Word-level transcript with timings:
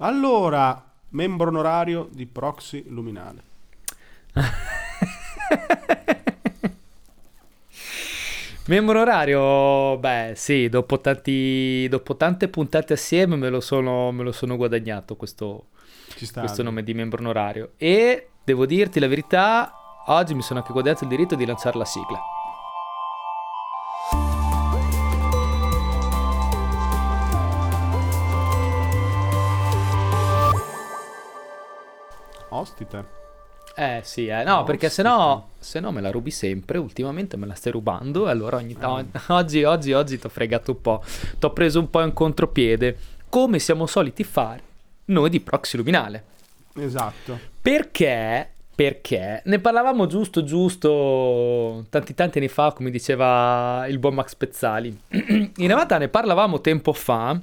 Allora, 0.00 0.84
membro 1.10 1.48
onorario 1.48 2.08
di 2.12 2.26
Proxy 2.26 2.84
Luminale. 2.88 3.42
Membro 8.68 8.96
onorario, 8.96 9.96
beh 9.96 10.34
sì, 10.36 10.68
dopo, 10.68 11.00
tanti, 11.00 11.88
dopo 11.88 12.16
tante 12.16 12.48
puntate 12.48 12.92
assieme 12.92 13.34
me 13.34 13.48
lo 13.48 13.60
sono, 13.60 14.12
me 14.12 14.22
lo 14.22 14.30
sono 14.30 14.56
guadagnato 14.56 15.16
questo, 15.16 15.68
questo 16.34 16.62
nome 16.62 16.82
di 16.82 16.92
membro 16.92 17.22
onorario. 17.22 17.72
E 17.78 18.28
devo 18.44 18.66
dirti 18.66 19.00
la 19.00 19.08
verità, 19.08 19.72
oggi 20.08 20.34
mi 20.34 20.42
sono 20.42 20.60
anche 20.60 20.74
guadagnato 20.74 21.04
il 21.04 21.10
diritto 21.10 21.34
di 21.34 21.46
lanciare 21.46 21.78
la 21.78 21.86
sigla. 21.86 22.20
Ostite. 32.58 33.16
Eh 33.76 34.00
sì, 34.02 34.26
eh. 34.26 34.42
no, 34.42 34.64
perché 34.64 34.90
se 34.90 35.02
no, 35.02 35.50
se 35.58 35.78
no 35.78 35.92
me 35.92 36.00
la 36.00 36.10
rubi 36.10 36.32
sempre, 36.32 36.78
ultimamente 36.78 37.36
me 37.36 37.46
la 37.46 37.54
stai 37.54 37.70
rubando 37.70 38.26
e 38.26 38.30
allora 38.30 38.56
ogni 38.56 38.76
tanto, 38.76 39.20
oggi, 39.32 39.62
oggi, 39.62 39.92
oggi 39.92 40.18
ti 40.18 40.26
ho 40.26 40.28
fregato 40.28 40.72
un 40.72 40.80
po', 40.80 41.04
ti 41.38 41.46
ho 41.46 41.52
preso 41.52 41.78
un 41.78 41.88
po' 41.88 42.02
in 42.02 42.12
contropiede, 42.12 42.98
come 43.28 43.60
siamo 43.60 43.86
soliti 43.86 44.24
fare 44.24 44.62
noi 45.06 45.30
di 45.30 45.38
Proxy 45.38 45.76
Luminale. 45.76 46.24
Esatto. 46.74 47.38
Perché, 47.62 48.50
perché 48.74 49.42
ne 49.44 49.58
parlavamo 49.60 50.06
giusto, 50.06 50.42
giusto, 50.42 51.86
tanti 51.88 52.14
tanti 52.14 52.38
anni 52.38 52.48
fa, 52.48 52.72
come 52.72 52.90
diceva 52.90 53.86
il 53.86 54.00
buon 54.00 54.14
Max 54.14 54.34
Pezzali. 54.34 54.98
in 55.10 55.52
realtà 55.68 55.98
ne 55.98 56.08
parlavamo 56.08 56.60
tempo 56.60 56.92
fa, 56.92 57.40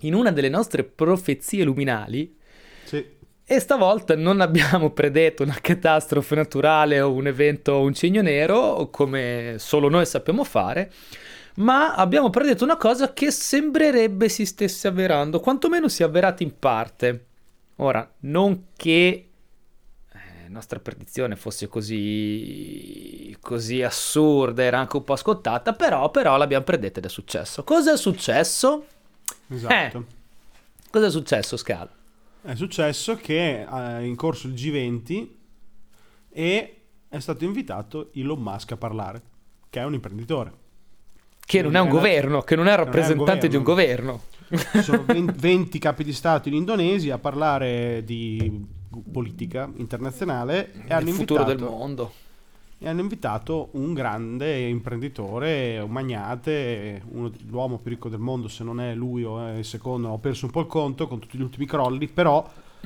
in 0.00 0.14
una 0.14 0.30
delle 0.30 0.48
nostre 0.48 0.84
profezie 0.84 1.64
luminali, 1.64 2.36
sì 2.84 3.14
e 3.48 3.60
stavolta 3.60 4.16
non 4.16 4.40
abbiamo 4.40 4.90
predetto 4.90 5.44
una 5.44 5.56
catastrofe 5.60 6.34
naturale 6.34 7.00
o 7.00 7.12
un 7.12 7.28
evento, 7.28 7.78
un 7.78 7.94
cigno 7.94 8.20
nero, 8.20 8.88
come 8.90 9.54
solo 9.58 9.88
noi 9.88 10.04
sappiamo 10.04 10.42
fare, 10.42 10.92
ma 11.56 11.94
abbiamo 11.94 12.28
predetto 12.28 12.64
una 12.64 12.76
cosa 12.76 13.12
che 13.12 13.30
sembrerebbe 13.30 14.28
si 14.28 14.44
stesse 14.44 14.88
avverando, 14.88 15.38
quantomeno 15.38 15.86
si 15.86 16.02
è 16.02 16.06
avverata 16.06 16.42
in 16.42 16.58
parte. 16.58 17.26
Ora, 17.76 18.10
non 18.20 18.66
che 18.76 19.28
la 20.10 20.18
eh, 20.18 20.48
nostra 20.48 20.80
predizione 20.80 21.36
fosse 21.36 21.68
così, 21.68 23.36
così 23.40 23.80
assurda, 23.80 24.64
era 24.64 24.80
anche 24.80 24.96
un 24.96 25.04
po' 25.04 25.14
scottata, 25.14 25.72
però, 25.72 26.10
però 26.10 26.36
l'abbiamo 26.36 26.64
predetta 26.64 26.98
ed 26.98 27.04
è 27.04 27.08
successo. 27.08 27.62
Cosa 27.62 27.92
è 27.92 27.96
successo? 27.96 28.86
Esatto. 29.50 29.98
Eh, 29.98 30.04
cosa 30.90 31.06
è 31.06 31.10
successo, 31.10 31.56
Scala? 31.56 31.95
È 32.46 32.54
successo 32.54 33.16
che 33.16 33.66
è 33.66 33.98
in 34.02 34.14
corso 34.14 34.46
il 34.46 34.54
G20 34.54 35.28
e 36.30 36.76
è 37.08 37.18
stato 37.18 37.42
invitato 37.42 38.10
Elon 38.14 38.40
Musk 38.40 38.70
a 38.70 38.76
parlare, 38.76 39.20
che 39.68 39.80
è 39.80 39.84
un 39.84 39.94
imprenditore. 39.94 40.52
Che 41.44 41.60
non 41.60 41.74
è 41.74 41.80
un 41.80 41.88
governo, 41.88 42.42
che 42.42 42.54
non 42.54 42.68
è 42.68 42.76
rappresentante 42.76 43.48
di 43.48 43.56
un 43.56 43.64
governo. 43.64 44.22
Sono 44.80 45.04
20 45.34 45.78
capi 45.80 46.04
di 46.04 46.12
Stato 46.12 46.46
in 46.46 46.54
Indonesia 46.54 47.16
a 47.16 47.18
parlare 47.18 48.04
di 48.04 48.64
politica 49.10 49.68
internazionale 49.78 50.72
e 50.86 50.94
hanno 50.94 51.10
futuro 51.10 51.42
del 51.42 51.58
mondo 51.58 52.12
e 52.78 52.88
hanno 52.88 53.00
invitato 53.00 53.70
un 53.72 53.94
grande 53.94 54.58
imprenditore, 54.68 55.78
un 55.78 55.90
magnate, 55.90 57.02
uno, 57.10 57.30
l'uomo 57.48 57.78
più 57.78 57.90
ricco 57.90 58.10
del 58.10 58.18
mondo, 58.18 58.48
se 58.48 58.64
non 58.64 58.80
è 58.80 58.94
lui 58.94 59.24
o 59.24 59.40
è 59.46 59.56
il 59.56 59.64
secondo, 59.64 60.08
ho 60.08 60.18
perso 60.18 60.44
un 60.44 60.52
po' 60.52 60.60
il 60.60 60.66
conto 60.66 61.08
con 61.08 61.18
tutti 61.18 61.38
gli 61.38 61.42
ultimi 61.42 61.64
crolli, 61.64 62.06
però 62.06 62.46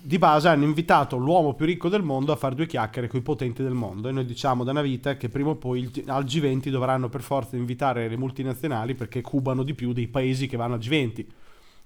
di 0.00 0.18
base 0.18 0.48
hanno 0.48 0.64
invitato 0.64 1.16
l'uomo 1.16 1.54
più 1.54 1.64
ricco 1.64 1.88
del 1.88 2.02
mondo 2.02 2.32
a 2.32 2.36
fare 2.36 2.54
due 2.54 2.66
chiacchiere 2.66 3.08
con 3.08 3.20
i 3.20 3.22
potenti 3.22 3.62
del 3.62 3.72
mondo 3.72 4.08
e 4.08 4.12
noi 4.12 4.26
diciamo 4.26 4.62
da 4.62 4.72
una 4.72 4.82
vita 4.82 5.16
che 5.16 5.30
prima 5.30 5.50
o 5.50 5.54
poi 5.54 5.80
il, 5.80 6.04
al 6.06 6.24
G20 6.24 6.68
dovranno 6.68 7.08
per 7.08 7.22
forza 7.22 7.56
invitare 7.56 8.06
le 8.08 8.18
multinazionali 8.18 8.94
perché 8.94 9.22
cubano 9.22 9.62
di 9.62 9.72
più 9.72 9.94
dei 9.94 10.06
paesi 10.06 10.46
che 10.46 10.58
vanno 10.58 10.74
al 10.74 10.80
G20. 10.80 11.24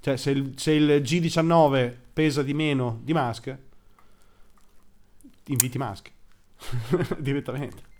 Cioè 0.00 0.16
se 0.16 0.31
il, 0.31 0.53
se 0.56 0.72
il 0.72 1.03
G19 1.03 1.94
pesa 2.12 2.43
di 2.43 2.54
meno 2.54 2.98
di 3.03 3.12
Musk, 3.12 3.56
inviti 5.47 5.78
Musk. 5.78 6.16
direttamente. 7.19 7.96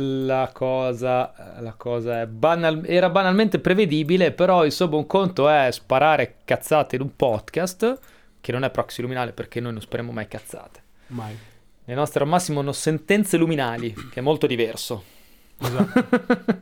La 0.00 0.50
cosa, 0.52 1.56
la 1.58 1.72
cosa 1.72 2.24
banal, 2.26 2.84
era 2.86 3.10
banalmente 3.10 3.58
prevedibile, 3.58 4.30
però 4.30 4.64
insomma 4.64 4.96
un 4.96 5.06
conto 5.06 5.48
è 5.48 5.68
sparare 5.72 6.36
cazzate 6.44 6.94
in 6.94 7.02
un 7.02 7.16
podcast, 7.16 7.98
che 8.40 8.52
non 8.52 8.62
è 8.62 8.70
proxy 8.70 9.02
luminale 9.02 9.32
perché 9.32 9.58
noi 9.58 9.72
non 9.72 9.80
spariamo 9.80 10.12
mai 10.12 10.28
cazzate. 10.28 10.82
Mai. 11.08 11.36
Le 11.84 11.94
nostre 11.94 12.22
al 12.22 12.28
massimo 12.28 12.60
sono 12.60 12.72
sentenze 12.72 13.36
luminali, 13.36 13.92
che 14.10 14.20
è 14.20 14.22
molto 14.22 14.46
diverso. 14.46 15.02
Esatto. 15.58 16.06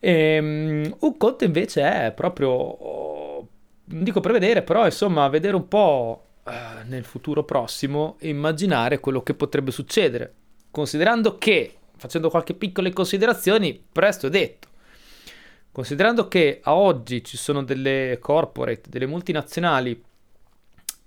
e, 0.00 0.38
um, 0.38 0.96
un 1.00 1.16
conto 1.16 1.44
invece 1.44 2.06
è 2.06 2.12
proprio, 2.12 2.50
non 3.84 4.04
dico 4.04 4.20
prevedere, 4.20 4.62
però 4.62 4.84
insomma 4.84 5.28
vedere 5.28 5.56
un 5.56 5.66
po' 5.66 6.26
uh, 6.42 6.50
nel 6.88 7.04
futuro 7.04 7.42
prossimo 7.44 8.16
e 8.18 8.28
immaginare 8.28 9.00
quello 9.00 9.22
che 9.22 9.32
potrebbe 9.32 9.70
succedere 9.70 10.34
considerando 10.74 11.38
che, 11.38 11.76
facendo 11.96 12.28
qualche 12.28 12.52
piccole 12.52 12.92
considerazioni, 12.92 13.80
presto 13.92 14.26
è 14.26 14.30
detto, 14.30 14.66
considerando 15.70 16.26
che 16.26 16.58
a 16.64 16.74
oggi 16.74 17.22
ci 17.22 17.36
sono 17.36 17.62
delle 17.62 18.18
corporate, 18.20 18.90
delle 18.90 19.06
multinazionali 19.06 20.02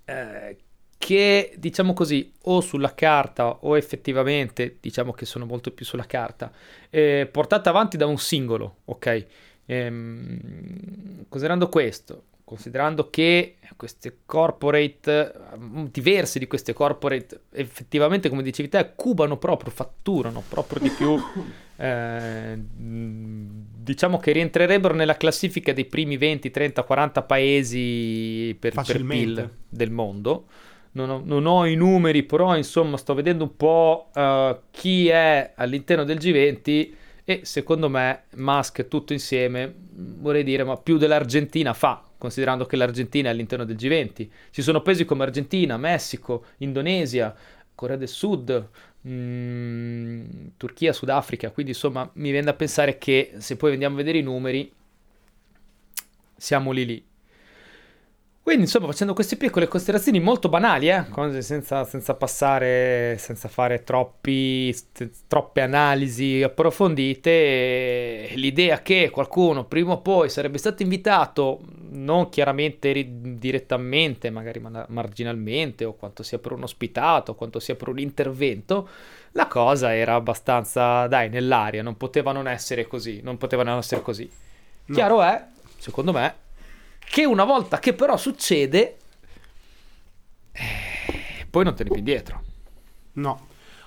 eh, 0.06 0.56
che, 0.96 1.52
diciamo 1.58 1.92
così, 1.92 2.32
o 2.44 2.62
sulla 2.62 2.94
carta 2.94 3.58
o 3.60 3.76
effettivamente, 3.76 4.78
diciamo 4.80 5.12
che 5.12 5.26
sono 5.26 5.44
molto 5.44 5.70
più 5.70 5.84
sulla 5.84 6.06
carta, 6.06 6.50
eh, 6.88 7.28
portate 7.30 7.68
avanti 7.68 7.98
da 7.98 8.06
un 8.06 8.16
singolo, 8.16 8.76
ok? 8.86 9.26
Ehm, 9.66 11.26
considerando 11.28 11.68
questo, 11.68 12.22
considerando 12.48 13.10
che 13.10 13.56
queste 13.76 14.20
corporate, 14.24 15.34
diverse 15.90 16.38
di 16.38 16.46
queste 16.46 16.72
corporate, 16.72 17.42
effettivamente, 17.52 18.30
come 18.30 18.42
dicevi 18.42 18.70
te, 18.70 18.92
cubano 18.96 19.36
proprio, 19.36 19.70
fatturano 19.70 20.42
proprio 20.48 20.80
di 20.80 20.88
più. 20.88 21.16
Eh, 21.80 22.58
diciamo 22.66 24.18
che 24.18 24.32
rientrerebbero 24.32 24.94
nella 24.94 25.16
classifica 25.16 25.72
dei 25.72 25.84
primi 25.84 26.16
20, 26.16 26.50
30, 26.50 26.82
40 26.82 27.22
paesi 27.22 28.56
per, 28.58 28.74
per 28.74 29.04
PIL 29.04 29.48
del 29.68 29.92
mondo. 29.92 30.46
Non 30.90 31.08
ho, 31.08 31.22
non 31.24 31.46
ho, 31.46 31.66
i 31.66 31.76
numeri, 31.76 32.24
però 32.24 32.56
insomma 32.56 32.96
sto 32.96 33.14
vedendo 33.14 33.44
un 33.44 33.54
po' 33.54 34.10
uh, 34.12 34.58
chi 34.72 35.06
è 35.06 35.52
all'interno 35.54 36.02
del 36.02 36.16
G20 36.18 36.90
e 37.22 37.40
secondo 37.44 37.88
me 37.88 38.24
Musk 38.34 38.88
tutto 38.88 39.12
insieme, 39.12 39.72
vorrei 39.92 40.42
dire, 40.42 40.64
ma 40.64 40.76
più 40.78 40.96
dell'Argentina 40.96 41.74
fa 41.74 42.07
considerando 42.18 42.66
che 42.66 42.76
l'Argentina 42.76 43.28
è 43.28 43.32
all'interno 43.32 43.64
del 43.64 43.76
G20. 43.76 44.28
Ci 44.50 44.62
sono 44.62 44.82
paesi 44.82 45.04
come 45.04 45.22
Argentina, 45.22 45.76
Messico, 45.76 46.44
Indonesia, 46.58 47.34
Corea 47.74 47.96
del 47.96 48.08
Sud, 48.08 48.68
mh, 49.02 49.10
mm, 49.10 50.46
Turchia, 50.56 50.92
Sudafrica, 50.92 51.50
quindi 51.50 51.72
insomma 51.72 52.10
mi 52.14 52.30
viene 52.30 52.46
da 52.46 52.54
pensare 52.54 52.98
che 52.98 53.34
se 53.38 53.56
poi 53.56 53.72
andiamo 53.72 53.94
a 53.94 53.98
vedere 53.98 54.18
i 54.18 54.22
numeri, 54.22 54.70
siamo 56.36 56.72
lì 56.72 56.84
lì. 56.84 57.06
Quindi, 58.48 58.64
insomma, 58.64 58.86
facendo 58.86 59.12
queste 59.12 59.36
piccole 59.36 59.68
considerazioni 59.68 60.20
molto 60.20 60.48
banali, 60.48 60.88
eh? 60.88 61.04
senza, 61.42 61.84
senza, 61.84 62.14
passare, 62.14 63.18
senza 63.18 63.46
fare 63.46 63.84
troppi, 63.84 64.74
troppe 65.26 65.60
analisi 65.60 66.42
approfondite, 66.42 68.30
l'idea 68.36 68.80
che 68.80 69.10
qualcuno 69.10 69.66
prima 69.66 69.92
o 69.92 70.00
poi 70.00 70.30
sarebbe 70.30 70.56
stato 70.56 70.82
invitato, 70.82 71.60
non 71.90 72.28
chiaramente 72.28 72.92
direttamente, 73.38 74.30
magari 74.30 74.60
marginalmente, 74.60 75.84
o 75.84 75.94
quanto 75.94 76.22
sia 76.22 76.38
per 76.38 76.52
un 76.52 76.62
ospitato, 76.62 77.34
quanto 77.34 77.58
sia 77.58 77.74
per 77.74 77.88
un 77.88 77.98
intervento, 77.98 78.88
la 79.32 79.46
cosa 79.46 79.94
era 79.94 80.14
abbastanza, 80.14 81.06
dai, 81.06 81.28
nell'aria, 81.28 81.82
non 81.82 81.96
poteva 81.96 82.32
non 82.32 82.48
essere 82.48 82.86
così, 82.86 83.20
non 83.22 83.38
poteva 83.38 83.62
non 83.62 83.78
essere 83.78 84.02
così. 84.02 84.30
No. 84.86 84.94
Chiaro 84.94 85.22
è, 85.22 85.46
secondo 85.78 86.12
me, 86.12 86.34
che 86.98 87.24
una 87.24 87.44
volta 87.44 87.78
che 87.78 87.94
però 87.94 88.16
succede, 88.16 88.96
eh, 90.52 91.46
poi 91.48 91.64
non 91.64 91.74
te 91.74 91.84
ne 91.84 91.90
più 91.90 91.98
indietro. 91.98 92.42
No. 93.14 93.46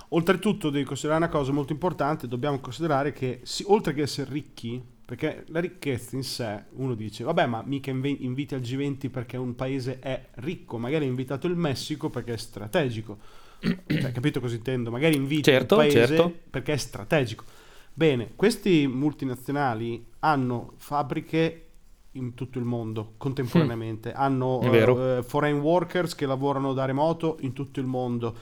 Oltretutto 0.09 0.69
devi 0.69 0.83
considerare 0.83 1.24
una 1.24 1.31
cosa 1.31 1.51
molto 1.51 1.71
importante, 1.71 2.27
dobbiamo 2.27 2.59
considerare 2.59 3.13
che 3.13 3.42
oltre 3.65 3.94
che 3.94 4.01
essere 4.01 4.30
ricchi, 4.30 4.83
perché 5.06 5.44
la 5.48 5.59
ricchezza 5.59 6.15
in 6.15 6.24
sé, 6.24 6.63
uno 6.74 6.94
dice, 6.95 7.24
vabbè 7.24 7.45
ma 7.45 7.63
mica 7.65 7.92
inviti 7.92 8.56
al 8.56 8.62
G20 8.62 9.09
perché 9.09 9.38
un 9.38 9.56
paese 9.56 10.00
è 10.00 10.27
ricco, 10.36 10.77
magari 10.77 11.06
ha 11.06 11.09
invitato 11.09 11.48
il 11.48 11.56
Messico 11.56 12.09
perché 12.09 12.33
è 12.33 12.38
strategico. 12.38 13.18
cioè, 13.62 14.12
capito 14.12 14.39
cosa 14.39 14.56
intendo? 14.56 14.89
Magari 14.89 15.15
inviti 15.15 15.44
certo, 15.44 15.75
un 15.75 15.81
paese 15.81 16.07
certo. 16.07 16.33
perché 16.50 16.74
è 16.74 16.77
strategico. 16.77 17.44
Bene, 17.94 18.31
questi 18.36 18.88
multinazionali 18.88 20.03
hanno 20.19 20.74
fabbriche 20.77 21.65
in 22.13 22.33
tutto 22.33 22.57
il 22.59 22.65
mondo 22.65 23.13
contemporaneamente. 23.18 24.09
Mm. 24.09 24.13
Hanno 24.15 24.57
uh, 24.57 25.24
foreign 25.24 25.59
workers 25.59 26.15
che 26.15 26.25
lavorano 26.25 26.74
da 26.74 26.86
remoto 26.86 27.38
in 27.42 27.53
tutto 27.53 27.80
il 27.80 27.86
mondo, 27.86 28.36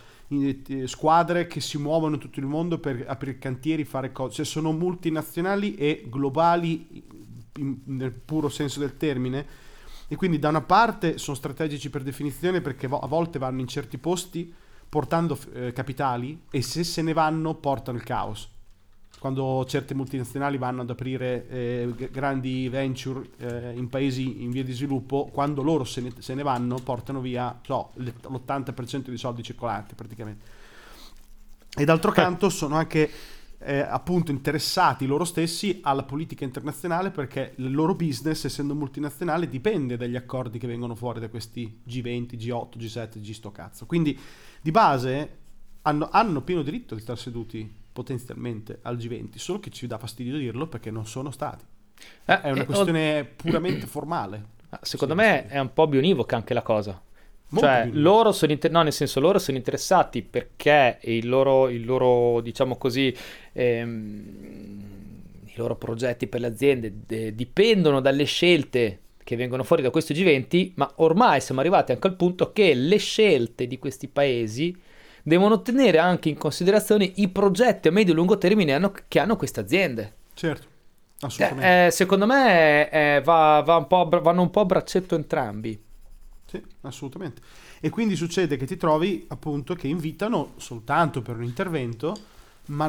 squadre 0.86 1.48
che 1.48 1.60
si 1.60 1.78
muovono 1.78 2.16
in 2.16 2.20
tutto 2.20 2.40
il 2.40 2.46
mondo 2.46 2.78
per 2.78 3.06
aprire 3.08 3.40
cantieri, 3.40 3.84
fare 3.84 4.12
cose. 4.12 4.36
Cioè 4.36 4.46
sono 4.46 4.72
multinazionali 4.72 5.76
e 5.76 6.06
globali 6.08 7.04
in, 7.58 7.80
nel 7.86 8.12
puro 8.12 8.50
senso 8.50 8.80
del 8.80 8.98
termine. 8.98 9.46
E 10.08 10.16
quindi 10.16 10.40
da 10.40 10.50
una 10.50 10.62
parte 10.62 11.18
sono 11.18 11.36
strategici 11.36 11.90
per 11.90 12.04
definizione 12.04 12.62
perché 12.62 12.88
a 12.88 13.08
volte 13.08 13.40
vanno 13.40 13.62
in 13.62 13.68
certi 13.68 13.98
posti 13.98 14.54
portando 14.88 15.38
eh, 15.54 15.72
capitali 15.72 16.42
e 16.50 16.62
se 16.64 16.84
se 16.84 17.02
ne 17.04 17.14
vanno 17.14 17.54
portano 17.54 17.98
il 17.98 18.04
caos 18.04 18.50
quando 19.20 19.66
certe 19.68 19.94
multinazionali 19.94 20.58
vanno 20.58 20.82
ad 20.82 20.90
aprire 20.90 21.48
eh, 21.50 22.10
grandi 22.10 22.70
venture 22.70 23.30
eh, 23.38 23.74
in 23.76 23.90
paesi 23.90 24.44
in 24.44 24.50
via 24.50 24.64
di 24.64 24.72
sviluppo, 24.72 25.30
quando 25.32 25.62
loro 25.62 25.84
se 25.84 26.02
ne, 26.02 26.14
se 26.18 26.34
ne 26.34 26.42
vanno 26.42 26.76
portano 26.82 27.20
via 27.20 27.60
so, 27.64 27.92
l'80% 27.96 29.08
dei 29.08 29.18
soldi 29.18 29.44
circolanti 29.44 29.94
praticamente. 29.94 30.46
E 31.76 31.86
d'altro 31.86 32.12
canto 32.12 32.50
sono 32.50 32.76
anche 32.76 33.10
eh, 33.60 33.80
appunto 33.80 34.32
interessati 34.32 35.06
loro 35.06 35.26
stessi 35.26 35.82
alla 35.84 36.04
politica 36.04 36.46
internazionale 36.46 37.12
perché 37.12 37.54
il 37.58 37.74
loro 37.74 37.94
business, 37.96 38.46
essendo 38.46 38.74
multinazionale, 38.74 39.50
dipende 39.50 39.98
dagli 39.98 40.16
accordi 40.16 40.60
che 40.60 40.68
vengono 40.68 40.96
fuori 40.96 41.20
da 41.20 41.28
questi 41.28 41.82
G20, 41.86 42.36
G8, 42.36 42.78
G7, 42.78 43.20
G 43.20 43.32
sto 43.32 43.52
cazzo. 43.52 43.86
Quindi 43.86 44.18
di 44.62 44.72
base 44.72 45.38
hanno, 45.82 46.08
hanno 46.10 46.42
pieno 46.42 46.62
diritto 46.62 46.96
di 46.96 47.02
stare 47.02 47.20
seduti 47.20 47.79
potenzialmente 47.92 48.80
al 48.84 48.98
G20, 48.98 49.38
solo 49.38 49.60
che 49.60 49.70
ci 49.70 49.88
dà 49.88 49.98
fastidio 49.98 50.38
dirlo 50.38 50.68
perché 50.68 50.92
non 50.92 51.06
sono 51.06 51.32
stati. 51.32 51.66
Eh, 52.26 52.42
è 52.42 52.52
una 52.52 52.66
questione 52.66 53.24
puramente 53.36 53.88
formale. 53.88 54.58
Ah, 54.70 54.80
secondo 54.84 55.16
sì, 55.16 55.20
me 55.20 55.46
sì. 55.48 55.54
è 55.56 55.60
un 55.60 55.74
po' 55.74 55.88
bionivoca 55.88 56.36
anche 56.36 56.54
la 56.54 56.62
cosa. 56.62 57.02
Molto 57.52 57.68
cioè, 57.68 57.90
loro 57.94 58.32
sono, 58.32 58.52
inter- 58.52 58.72
no, 58.72 58.84
nel 58.84 58.94
senso, 58.94 59.20
loro 59.20 59.40
sono 59.40 59.58
interessati 59.58 60.22
perché 60.22 61.00
il 61.02 61.28
loro, 61.28 61.68
il 61.70 61.84
loro 61.84 62.42
diciamo 62.42 62.78
così, 62.78 63.16
ehm, 63.54 64.84
i 65.46 65.54
loro 65.56 65.76
progetti 65.76 66.28
per 66.28 66.42
le 66.42 66.48
aziende 66.48 66.94
de- 67.08 67.34
dipendono 67.34 68.02
dalle 68.02 68.26
scelte 68.26 69.00
che 69.24 69.36
vengono 69.36 69.64
fuori 69.64 69.82
da 69.82 69.90
questo 69.90 70.14
G20, 70.14 70.74
ma 70.76 70.92
ormai 70.98 71.42
siamo 71.42 71.60
arrivati 71.60 71.92
anche 71.92 72.08
al 72.08 72.16
punto 72.16 72.52
che 72.52 72.74
le 72.76 72.98
scelte 72.98 73.68
di 73.68 73.80
questi 73.80 74.08
paesi 74.08 74.76
devono 75.24 75.62
tenere 75.62 75.98
anche 75.98 76.30
in 76.30 76.38
considerazione 76.38 77.12
i 77.16 77.30
progetti 77.30 77.88
a 77.88 77.92
medio 77.92 78.14
e 78.14 78.16
lungo 78.16 78.38
termine 78.38 78.74
hanno, 78.74 78.94
che 79.08 79.20
hanno 79.20 79.36
queste 79.36 79.60
aziende. 79.60 80.14
Certo, 80.34 80.68
assolutamente. 81.22 81.88
Eh, 81.88 81.92
secondo 81.92 82.26
me 82.26 82.90
eh, 82.90 83.22
va, 83.24 83.62
va 83.66 83.78
un 83.78 83.88
vanno 84.22 84.42
un 84.42 84.50
po' 84.50 84.62
a 84.62 84.66
braccetto 84.66 85.16
entrambi. 85.16 85.82
Sì, 86.46 86.62
assolutamente. 86.82 87.42
E 87.80 87.90
quindi 87.90 88.16
succede 88.16 88.58
che 88.58 88.66
ti 88.66 88.76
trovi 88.76 89.26
appunto 89.30 89.76
che 89.76 89.88
invitano 89.88 90.54
soltanto 90.58 91.22
per 91.22 91.36
un 91.36 91.44
intervento 91.44 92.16
ma 92.70 92.86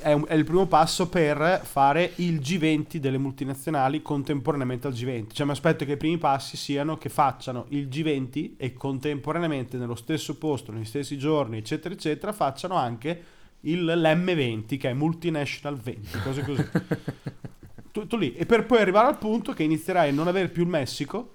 è, 0.00 0.12
un, 0.12 0.24
è, 0.26 0.34
il 0.34 0.44
primo 0.44 0.66
passo 0.66 1.08
per 1.08 1.60
fare 1.64 2.12
il 2.16 2.40
G20 2.40 2.96
delle 2.96 3.18
multinazionali 3.18 4.02
contemporaneamente 4.02 4.86
al 4.86 4.92
G20. 4.92 5.32
Cioè 5.32 5.46
mi 5.46 5.52
aspetto 5.52 5.84
che 5.84 5.92
i 5.92 5.96
primi 5.96 6.18
passi 6.18 6.56
siano 6.56 6.98
che 6.98 7.08
facciano 7.08 7.66
il 7.68 7.88
G20 7.88 8.52
e 8.56 8.72
contemporaneamente 8.74 9.78
nello 9.78 9.94
stesso 9.94 10.36
posto, 10.36 10.72
negli 10.72 10.84
stessi 10.84 11.16
giorni, 11.16 11.58
eccetera, 11.58 11.94
eccetera, 11.94 12.32
facciano 12.32 12.74
anche 12.74 13.22
il, 13.60 13.84
l'M20 13.84 14.78
che 14.78 14.90
è 14.90 14.92
Multinational 14.92 15.78
20, 15.78 16.18
cose 16.20 16.42
così. 16.42 16.68
Tutto 17.90 18.16
lì. 18.16 18.34
E 18.34 18.44
per 18.44 18.66
poi 18.66 18.80
arrivare 18.80 19.08
al 19.08 19.18
punto 19.18 19.52
che 19.52 19.62
inizierai 19.62 20.10
a 20.10 20.12
non 20.12 20.28
avere 20.28 20.48
più 20.48 20.64
il 20.64 20.68
Messico, 20.68 21.30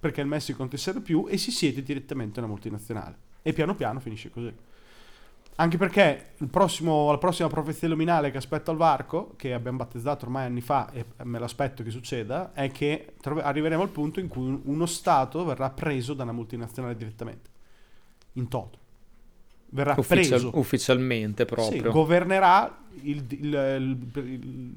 perché 0.00 0.20
il 0.22 0.26
Messico 0.26 0.58
non 0.58 0.68
ti 0.68 0.76
serve 0.76 1.00
più, 1.00 1.26
e 1.28 1.36
si 1.36 1.50
siede 1.50 1.82
direttamente 1.82 2.40
una 2.40 2.48
multinazionale. 2.48 3.16
E 3.42 3.52
piano 3.52 3.74
piano 3.76 4.00
finisce 4.00 4.30
così. 4.30 4.52
Anche 5.60 5.76
perché 5.76 6.34
prossimo, 6.48 7.10
la 7.10 7.18
prossima 7.18 7.48
profezia 7.48 7.88
luminale 7.88 8.30
che 8.30 8.36
aspetto 8.36 8.70
al 8.70 8.76
varco, 8.76 9.34
che 9.36 9.52
abbiamo 9.52 9.78
battezzato 9.78 10.24
ormai 10.24 10.46
anni 10.46 10.60
fa 10.60 10.88
e 10.92 11.04
me 11.24 11.40
l'aspetto 11.40 11.82
che 11.82 11.90
succeda, 11.90 12.52
è 12.52 12.70
che 12.70 13.14
arriveremo 13.24 13.82
al 13.82 13.88
punto 13.88 14.20
in 14.20 14.28
cui 14.28 14.60
uno 14.64 14.86
Stato 14.86 15.44
verrà 15.44 15.68
preso 15.70 16.14
da 16.14 16.22
una 16.22 16.30
multinazionale 16.30 16.94
direttamente. 16.94 17.50
In 18.34 18.46
toto. 18.46 18.78
Verrà 19.70 19.94
Ufficial, 19.98 20.40
preso. 20.40 20.58
Ufficialmente 20.58 21.44
proprio. 21.44 21.82
Sì, 21.82 21.88
governerà 21.90 22.78
il, 23.02 23.24
il, 23.28 23.98
il, 24.14 24.76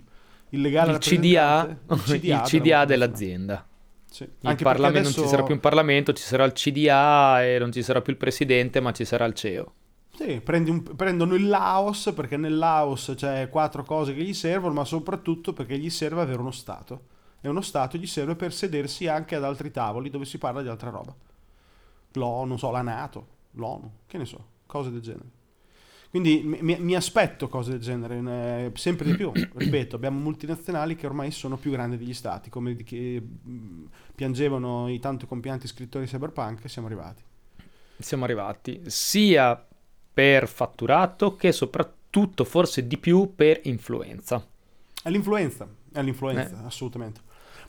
il 0.50 0.62
legale 0.62 0.94
il 0.94 0.98
CDA, 0.98 1.78
il 1.92 2.02
CDA, 2.02 2.42
CDA 2.50 2.86
dell'azienda. 2.86 3.68
Sì. 4.10 4.28
Anche 4.42 4.64
Parlamento, 4.64 4.98
adesso... 4.98 5.20
Non 5.20 5.28
ci 5.28 5.32
sarà 5.32 5.44
più 5.44 5.54
un 5.54 5.60
Parlamento, 5.60 6.14
ci 6.14 6.24
sarà 6.24 6.44
il 6.44 6.54
CDA 6.54 7.46
e 7.46 7.60
non 7.60 7.72
ci 7.72 7.84
sarà 7.84 8.02
più 8.02 8.14
il 8.14 8.18
Presidente, 8.18 8.80
ma 8.80 8.92
ci 8.92 9.06
sarà 9.06 9.26
il 9.26 9.36
CEO. 9.36 9.74
Sì, 10.14 10.42
un, 10.46 10.84
prendono 10.96 11.36
il 11.36 11.48
Laos 11.48 12.12
perché 12.16 12.38
nel 12.38 12.58
Laos 12.58 13.14
c'è 13.16 13.50
quattro 13.50 13.84
cose 13.84 14.14
che 14.14 14.24
gli 14.24 14.34
servono, 14.34 14.74
ma 14.74 14.86
soprattutto 14.86 15.54
perché 15.54 15.78
gli 15.78 15.90
serve 15.90 16.22
avere 16.22 16.40
uno 16.40 16.52
Stato. 16.52 17.08
E 17.42 17.50
uno 17.50 17.62
Stato 17.62 17.98
gli 17.98 18.06
serve 18.06 18.36
per 18.36 18.54
sedersi 18.54 19.08
anche 19.08 19.36
ad 19.36 19.44
altri 19.44 19.72
tavoli 19.72 20.10
dove 20.10 20.26
si 20.26 20.38
parla 20.38 20.62
di 20.62 20.68
altra 20.68 20.90
roba. 20.90 21.16
L'ONU, 22.14 22.46
non 22.46 22.60
so, 22.60 22.72
la 22.72 22.82
Nato, 22.82 23.28
l'ONU, 23.52 23.90
che 24.06 24.18
ne 24.18 24.26
so, 24.26 24.46
cose 24.66 24.92
del 24.92 25.02
genere. 25.02 25.40
Quindi 26.12 26.42
mi, 26.44 26.78
mi 26.78 26.94
aspetto 26.94 27.48
cose 27.48 27.72
del 27.72 27.80
genere, 27.80 28.18
eh, 28.66 28.72
sempre 28.76 29.06
di 29.06 29.16
più. 29.16 29.32
Ripeto, 29.56 29.96
abbiamo 29.96 30.20
multinazionali 30.20 30.96
che 30.96 31.06
ormai 31.06 31.32
sono 31.32 31.56
più 31.56 31.72
grandi 31.72 31.98
degli 31.98 32.14
stati, 32.14 32.50
come 32.50 32.76
che 32.76 33.24
piangevano 34.14 34.90
i 34.90 35.00
tanto 35.00 35.26
compianti 35.26 35.68
scrittori 35.68 36.06
cyberpunk, 36.06 36.70
siamo 36.70 36.88
arrivati. 36.88 37.24
Siamo 37.98 38.26
arrivati 38.26 38.82
sia 38.88 39.66
per 40.14 40.48
fatturato 40.48 41.36
che 41.36 41.52
soprattutto 41.52 42.44
forse 42.44 42.88
di 42.88 42.98
più 42.98 43.34
per 43.36 43.62
influenza. 43.64 44.46
È 45.04 45.10
l'influenza, 45.10 45.68
è 45.92 46.02
l'influenza, 46.02 46.62
eh. 46.62 46.66
assolutamente. 46.66 47.22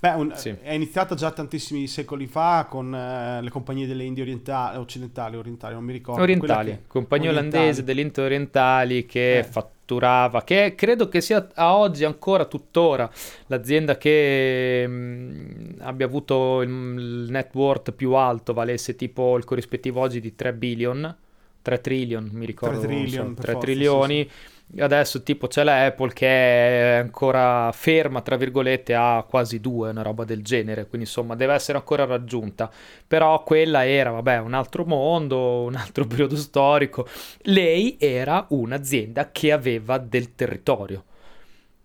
Beh, 0.03 0.15
un, 0.15 0.33
sì. 0.35 0.53
è 0.61 0.73
iniziata 0.73 1.15
già 1.15 1.31
tantissimi 1.31 1.87
secoli 1.87 2.27
fa 2.27 2.67
con 2.69 2.93
eh, 2.93 3.41
le 3.41 3.51
compagnie 3.51 3.87
delle 3.87 4.03
Indie 4.03 4.25
orientali, 4.25 4.77
occidentali, 4.77 5.37
orientali, 5.37 5.75
non 5.75 5.85
mi 5.85 5.93
ricordo. 5.93 6.21
Orientali, 6.21 6.71
che, 6.73 6.81
compagnia 6.89 7.31
olandese 7.31 7.85
delle 7.85 8.01
Indie 8.01 8.25
orientali 8.25 9.07
che 9.07 9.39
eh. 9.39 9.45
fatturava, 9.45 10.43
che 10.43 10.75
credo 10.75 11.09
che 11.09 11.21
sia 11.21 11.47
a 11.55 11.77
oggi 11.77 12.03
ancora 12.03 12.47
tuttora 12.47 13.09
l'azienda 13.47 13.97
che 13.97 14.85
mh, 14.89 14.93
mm, 14.93 15.71
abbia 15.83 16.07
avuto 16.07 16.63
il, 16.63 16.69
il 16.69 17.27
net 17.31 17.55
worth 17.55 17.93
più 17.93 18.15
alto, 18.15 18.53
valesse 18.53 18.97
tipo 18.97 19.37
il 19.37 19.45
corrispettivo 19.45 20.01
oggi 20.01 20.19
di 20.19 20.35
3 20.35 20.53
billion 20.55 21.17
3 21.63 21.81
trillion, 21.81 22.29
mi 22.33 22.45
ricordo. 22.45 22.81
3 22.81 22.89
trillion, 22.89 23.35
so, 23.35 23.41
3 23.41 23.53
forza, 23.53 23.67
trilioni. 23.67 24.29
Sì, 24.29 24.37
sì. 24.75 24.81
Adesso 24.81 25.23
tipo 25.23 25.49
c'è 25.49 25.65
la 25.65 25.85
Apple 25.85 26.13
che 26.13 26.27
è 26.27 26.95
ancora 26.97 27.71
ferma, 27.73 28.23
tra 28.23 28.37
virgolette, 28.37 28.95
a 28.95 29.25
quasi 29.29 29.61
2, 29.61 29.91
una 29.91 30.03
roba 30.03 30.25
del 30.25 30.43
genere, 30.43 30.87
quindi 30.87 31.07
insomma 31.07 31.37
deve 31.37 31.55
essere 31.55 31.79
ancora 31.79 32.05
raggiunta. 32.05 32.71
Però 33.07 33.43
quella 33.43 33.87
era, 33.87 34.11
vabbè, 34.11 34.39
un 34.39 34.55
altro 34.55 34.85
mondo, 34.85 35.63
un 35.63 35.75
altro 35.75 36.07
periodo 36.07 36.37
storico. 36.37 37.07
Lei 37.43 37.97
era 37.99 38.47
un'azienda 38.49 39.31
che 39.31 39.53
aveva 39.53 39.99
del 39.99 40.35
territorio 40.35 41.05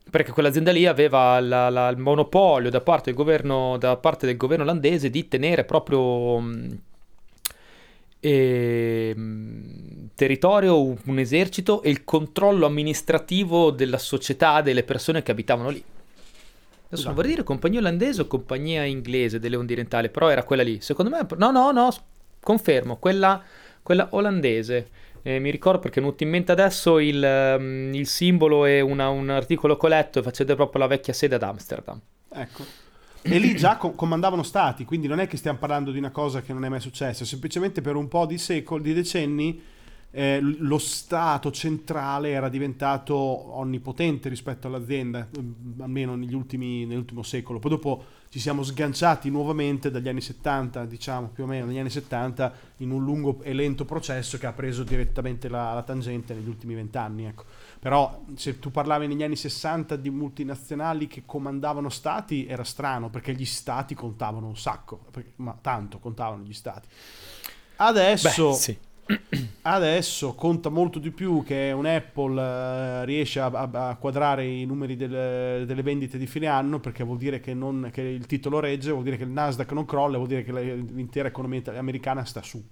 perché 0.09 0.31
quell'azienda 0.31 0.71
lì 0.71 0.85
aveva 0.85 1.39
la, 1.39 1.69
la, 1.69 1.89
il 1.89 1.97
monopolio 1.97 2.69
da 2.69 2.81
parte, 2.81 3.13
governo, 3.13 3.77
da 3.77 3.97
parte, 3.97 4.25
del 4.25 4.37
governo 4.37 4.63
olandese 4.63 5.09
di 5.09 5.27
tenere 5.27 5.65
proprio 5.65 6.39
e, 8.19 9.13
ehm, 9.15 10.09
territorio, 10.15 10.95
un 11.05 11.19
esercito 11.19 11.81
e 11.81 11.89
il 11.89 12.03
controllo 12.03 12.65
amministrativo 12.65 13.71
della 13.71 13.97
società, 13.97 14.61
delle 14.61 14.83
persone 14.83 15.23
che 15.23 15.31
abitavano 15.31 15.69
lì. 15.69 15.83
Adesso 15.83 16.87
esatto. 16.89 17.07
non 17.07 17.15
vorrei 17.15 17.31
dire 17.31 17.43
compagnia 17.43 17.79
olandese 17.79 18.21
o 18.21 18.27
compagnia 18.27 18.83
inglese 18.85 19.39
delle 19.39 19.57
onde 19.57 19.73
orientali, 19.73 20.09
però 20.09 20.29
era 20.29 20.43
quella 20.43 20.63
lì. 20.63 20.79
Secondo 20.81 21.11
me, 21.11 21.25
no, 21.37 21.51
no, 21.51 21.71
no, 21.71 21.89
confermo, 22.39 22.97
quella, 22.97 23.43
quella 23.83 24.07
olandese. 24.11 24.89
Eh, 25.21 25.39
mi 25.39 25.51
ricordo 25.51 25.79
perché 25.79 25.99
non 25.99 26.15
ti 26.15 26.23
in 26.23 26.29
mente 26.29 26.53
adesso 26.53 26.99
il, 26.99 27.21
um, 27.59 27.93
il 27.93 28.07
simbolo 28.07 28.65
e 28.65 28.79
una, 28.79 29.09
un 29.09 29.29
articolo 29.29 29.75
che 29.75 29.85
ho 29.85 29.89
letto 29.89 30.19
e 30.19 30.23
faceva 30.23 30.55
proprio 30.55 30.81
la 30.81 30.87
vecchia 30.87 31.11
sede 31.11 31.35
ad 31.35 31.43
Amsterdam. 31.43 31.99
Ecco 32.29 32.86
e 33.29 33.39
lì 33.39 33.55
già 33.55 33.75
co- 33.77 33.91
comandavano 33.91 34.43
stati, 34.43 34.85
quindi 34.85 35.07
non 35.07 35.19
è 35.19 35.27
che 35.27 35.37
stiamo 35.37 35.57
parlando 35.57 35.91
di 35.91 35.97
una 35.97 36.11
cosa 36.11 36.41
che 36.41 36.53
non 36.53 36.65
è 36.65 36.69
mai 36.69 36.79
successa, 36.79 37.25
semplicemente 37.25 37.81
per 37.81 37.95
un 37.95 38.07
po' 38.07 38.25
di 38.25 38.37
secoli, 38.37 38.83
di 38.83 38.93
decenni, 38.93 39.61
eh, 40.11 40.39
lo 40.41 40.77
Stato 40.77 41.51
centrale 41.51 42.29
era 42.31 42.49
diventato 42.49 43.15
onnipotente 43.15 44.29
rispetto 44.29 44.67
all'azienda, 44.67 45.27
mm, 45.27 45.81
almeno 45.81 46.15
negli 46.15 46.33
ultimi, 46.33 46.85
nell'ultimo 46.85 47.23
secolo. 47.23 47.59
Poi 47.59 47.71
dopo 47.71 48.03
ci 48.29 48.39
siamo 48.39 48.63
sganciati 48.63 49.29
nuovamente 49.29 49.91
dagli 49.91 50.09
anni 50.09 50.21
70, 50.21 50.85
diciamo 50.85 51.27
più 51.27 51.43
o 51.43 51.47
meno 51.47 51.65
dagli 51.65 51.77
anni 51.77 51.89
70, 51.89 52.53
in 52.77 52.91
un 52.91 53.03
lungo 53.03 53.41
e 53.41 53.53
lento 53.53 53.85
processo 53.85 54.37
che 54.37 54.45
ha 54.45 54.53
preso 54.53 54.83
direttamente 54.83 55.49
la, 55.49 55.73
la 55.73 55.83
tangente 55.83 56.33
negli 56.33 56.47
ultimi 56.47 56.73
vent'anni. 56.73 57.25
Ecco. 57.25 57.43
Però 57.79 58.23
se 58.35 58.59
tu 58.59 58.71
parlavi 58.71 59.07
negli 59.07 59.23
anni 59.23 59.35
60 59.35 59.95
di 59.97 60.09
multinazionali 60.09 61.07
che 61.07 61.23
comandavano 61.25 61.89
stati 61.89 62.47
era 62.47 62.63
strano 62.63 63.09
perché 63.09 63.33
gli 63.33 63.45
stati 63.45 63.93
contavano 63.93 64.47
un 64.47 64.57
sacco, 64.57 64.99
perché, 65.11 65.33
ma 65.37 65.57
tanto 65.59 65.99
contavano 65.99 66.43
gli 66.43 66.53
stati. 66.53 66.87
Adesso, 67.77 68.49
Beh, 68.49 68.55
sì. 68.55 68.77
adesso 69.63 70.33
conta 70.33 70.69
molto 70.69 70.99
di 70.99 71.11
più 71.11 71.43
che 71.43 71.71
un 71.73 71.85
Apple 71.85 72.41
eh, 72.41 73.05
riesce 73.05 73.39
a, 73.39 73.45
a, 73.45 73.69
a, 73.89 73.95
quadrare 73.95 74.45
i 74.45 74.65
numeri 74.65 74.95
del, 74.95 75.65
delle 75.65 75.81
vendite 75.81 76.17
di 76.17 76.27
fine 76.27 76.47
anno 76.47 76.79
perché 76.79 77.03
vuol 77.03 77.17
dire 77.17 77.39
che, 77.39 77.53
non, 77.53 77.89
che, 77.91 78.01
il 78.01 78.25
titolo 78.25 78.59
regge, 78.59 78.91
vuol 78.91 79.03
dire 79.03 79.17
che 79.17 79.23
il 79.23 79.29
Nasdaq 79.29 79.71
non 79.71 79.85
crolla, 79.85 80.17
vuol 80.17 80.29
dire 80.29 80.43
che 80.43 80.51
l'intera 80.51 81.27
economia 81.27 81.61
americana 81.77 82.25
sta 82.25 82.41
su. 82.41 82.63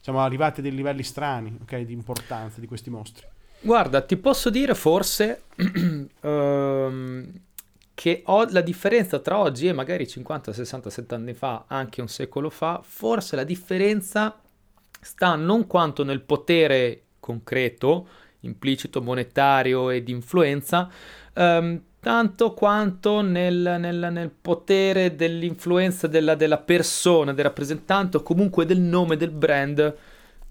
Siamo 0.00 0.20
arrivati 0.20 0.60
a 0.60 0.62
dei 0.62 0.74
livelli 0.74 1.02
strani 1.02 1.56
okay, 1.62 1.84
di 1.84 1.92
importanza 1.92 2.60
di 2.60 2.66
questi 2.66 2.90
mostri. 2.90 3.26
Guarda, 3.60 4.02
ti 4.02 4.16
posso 4.16 4.50
dire 4.50 4.74
forse 4.74 5.42
um, 6.20 7.26
che 7.94 8.22
ho 8.26 8.44
la 8.50 8.60
differenza 8.60 9.18
tra 9.18 9.38
oggi 9.38 9.66
e 9.66 9.72
magari 9.72 10.06
50, 10.06 10.52
60, 10.52 10.90
70 10.90 11.14
anni 11.14 11.34
fa, 11.34 11.64
anche 11.66 12.00
un 12.00 12.08
secolo 12.08 12.50
fa, 12.50 12.80
forse 12.84 13.36
la 13.36 13.42
differenza 13.42 14.38
sta 15.00 15.34
non 15.34 15.66
quanto 15.66 16.04
nel 16.04 16.20
potere 16.20 17.02
concreto, 17.20 18.08
implicito, 18.40 19.02
monetario 19.02 19.90
e 19.90 20.02
di 20.02 20.12
influenza, 20.12 20.88
um, 21.34 21.80
tanto 22.00 22.54
quanto 22.54 23.20
nel, 23.20 23.76
nel, 23.80 24.08
nel 24.12 24.30
potere 24.30 25.16
dell'influenza 25.16 26.06
della, 26.06 26.36
della, 26.36 26.58
persona, 26.58 27.32
del 27.32 27.44
rappresentante 27.44 28.18
o 28.18 28.22
comunque 28.22 28.64
del 28.64 28.78
nome 28.78 29.16
del 29.16 29.30
brand 29.30 29.96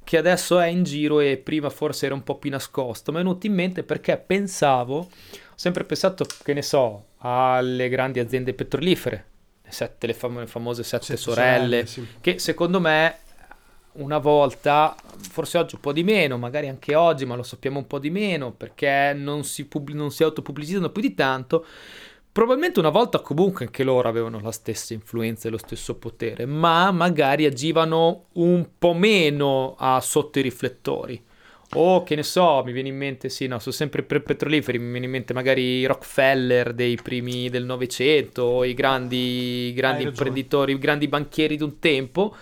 che 0.03 0.17
adesso 0.17 0.59
è 0.59 0.67
in 0.67 0.83
giro 0.83 1.19
e 1.19 1.37
prima 1.37 1.69
forse 1.69 2.05
era 2.05 2.13
un 2.13 2.23
po' 2.23 2.37
più 2.37 2.51
nascosto. 2.51 3.11
Mi 3.11 3.19
è 3.19 3.23
venuto 3.23 3.47
in 3.47 3.53
mente 3.53 3.83
perché 3.83 4.17
pensavo, 4.17 4.97
ho 4.97 5.09
sempre 5.55 5.83
pensato, 5.83 6.25
che 6.43 6.53
ne 6.53 6.61
so, 6.61 7.05
alle 7.19 7.89
grandi 7.89 8.19
aziende 8.19 8.53
petrolifere, 8.53 9.25
le, 9.63 9.71
sette, 9.71 10.07
le, 10.07 10.13
fam- 10.13 10.39
le 10.39 10.47
famose 10.47 10.83
sette, 10.83 11.05
sette 11.05 11.17
sorelle, 11.17 11.85
sorelle 11.85 11.85
sì. 11.87 12.07
che 12.21 12.37
secondo 12.37 12.79
me 12.79 13.17
una 13.95 14.17
volta, 14.17 14.95
forse 15.29 15.57
oggi 15.57 15.75
un 15.75 15.81
po' 15.81 15.93
di 15.93 16.03
meno, 16.03 16.37
magari 16.37 16.67
anche 16.67 16.95
oggi, 16.95 17.25
ma 17.25 17.35
lo 17.35 17.43
sappiamo 17.43 17.79
un 17.79 17.87
po' 17.87 17.99
di 17.99 18.09
meno 18.09 18.51
perché 18.51 19.13
non 19.15 19.43
si, 19.43 19.65
pub- 19.65 19.91
non 19.91 20.11
si 20.11 20.23
autopubblicizzano 20.23 20.89
più 20.89 21.01
di 21.01 21.13
tanto 21.13 21.65
Probabilmente 22.35 22.79
una 22.79 22.89
volta 22.89 23.19
comunque 23.19 23.63
anche 23.63 23.85
loro 23.85 24.09
avevano 24.09 24.41
la 24.41 24.51
stessa 24.51 24.93
influenza 24.93 25.47
e 25.47 25.51
lo 25.51 25.57
stesso 25.57 25.95
potere, 25.95 26.45
ma 26.45 26.91
magari 26.91 27.45
agivano 27.45 28.25
un 28.33 28.71
po' 28.77 28.91
meno 28.91 29.75
a 29.79 30.01
sotto 30.01 30.39
i 30.39 30.41
riflettori. 30.41 31.23
O 31.75 32.03
che 32.03 32.13
ne 32.15 32.23
so, 32.23 32.61
mi 32.65 32.73
viene 32.73 32.89
in 32.89 32.97
mente, 32.97 33.29
sì, 33.29 33.47
no, 33.47 33.59
sono 33.59 33.73
sempre 33.73 34.03
per 34.03 34.21
petroliferi, 34.21 34.77
mi 34.79 34.91
viene 34.91 35.05
in 35.05 35.11
mente 35.11 35.31
magari 35.31 35.61
i 35.61 35.85
Rockefeller 35.85 36.73
dei 36.73 36.99
primi 37.01 37.49
del 37.49 37.63
Novecento, 37.63 38.65
i 38.65 38.73
grandi, 38.73 39.71
grandi 39.73 40.03
imprenditori, 40.03 40.73
i 40.73 40.77
grandi 40.77 41.07
banchieri 41.07 41.55
di 41.55 41.63
un 41.63 41.79
tempo, 41.79 42.35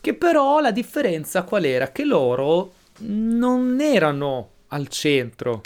che 0.00 0.14
però 0.14 0.60
la 0.60 0.70
differenza 0.70 1.42
qual 1.42 1.64
era? 1.64 1.90
Che 1.92 2.04
loro 2.04 2.72
non 3.00 3.80
erano 3.80 4.50
al 4.68 4.88
centro. 4.88 5.60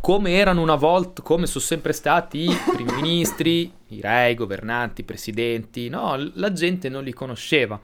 Come 0.00 0.32
erano 0.32 0.62
una 0.62 0.76
volta, 0.76 1.22
come 1.22 1.46
sono 1.46 1.64
sempre 1.64 1.92
stati 1.92 2.50
i 2.50 2.56
primi 2.74 2.92
ministri, 3.00 3.72
i 3.88 4.00
re, 4.00 4.30
i 4.30 4.34
governanti, 4.34 5.00
i 5.00 5.04
presidenti, 5.04 5.88
no, 5.88 6.16
la 6.34 6.52
gente 6.52 6.88
non 6.88 7.04
li 7.04 7.12
conosceva, 7.12 7.80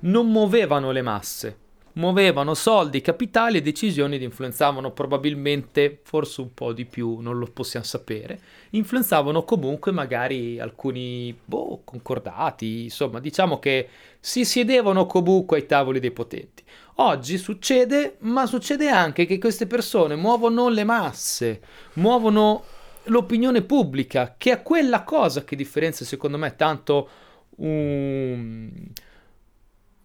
non 0.00 0.30
muovevano 0.30 0.90
le 0.90 1.02
masse, 1.02 1.58
muovevano 1.96 2.54
soldi, 2.54 3.00
capitali 3.00 3.58
e 3.58 3.62
decisioni 3.62 4.16
ed 4.16 4.22
influenzavano 4.22 4.92
probabilmente, 4.92 6.00
forse 6.02 6.40
un 6.42 6.52
po' 6.52 6.72
di 6.72 6.84
più, 6.84 7.18
non 7.20 7.38
lo 7.38 7.46
possiamo 7.46 7.84
sapere, 7.84 8.38
influenzavano 8.70 9.44
comunque 9.44 9.92
magari 9.92 10.60
alcuni 10.60 11.36
boh, 11.44 11.82
concordati, 11.84 12.84
insomma, 12.84 13.18
diciamo 13.18 13.58
che 13.58 13.88
si 14.20 14.44
siedevano 14.44 15.06
comunque 15.06 15.58
ai 15.58 15.66
tavoli 15.66 16.00
dei 16.00 16.10
potenti. 16.10 16.62
Oggi 16.96 17.38
succede, 17.38 18.16
ma 18.20 18.46
succede 18.46 18.88
anche 18.88 19.26
che 19.26 19.38
queste 19.38 19.66
persone 19.66 20.16
muovono 20.16 20.68
le 20.68 20.84
masse, 20.84 21.60
muovono 21.94 22.64
l'opinione 23.04 23.62
pubblica, 23.62 24.34
che 24.36 24.52
è 24.52 24.62
quella 24.62 25.02
cosa 25.02 25.44
che 25.44 25.56
differenzia 25.56 26.04
secondo 26.04 26.36
me 26.36 26.56
tanto 26.56 27.08
un... 27.56 28.70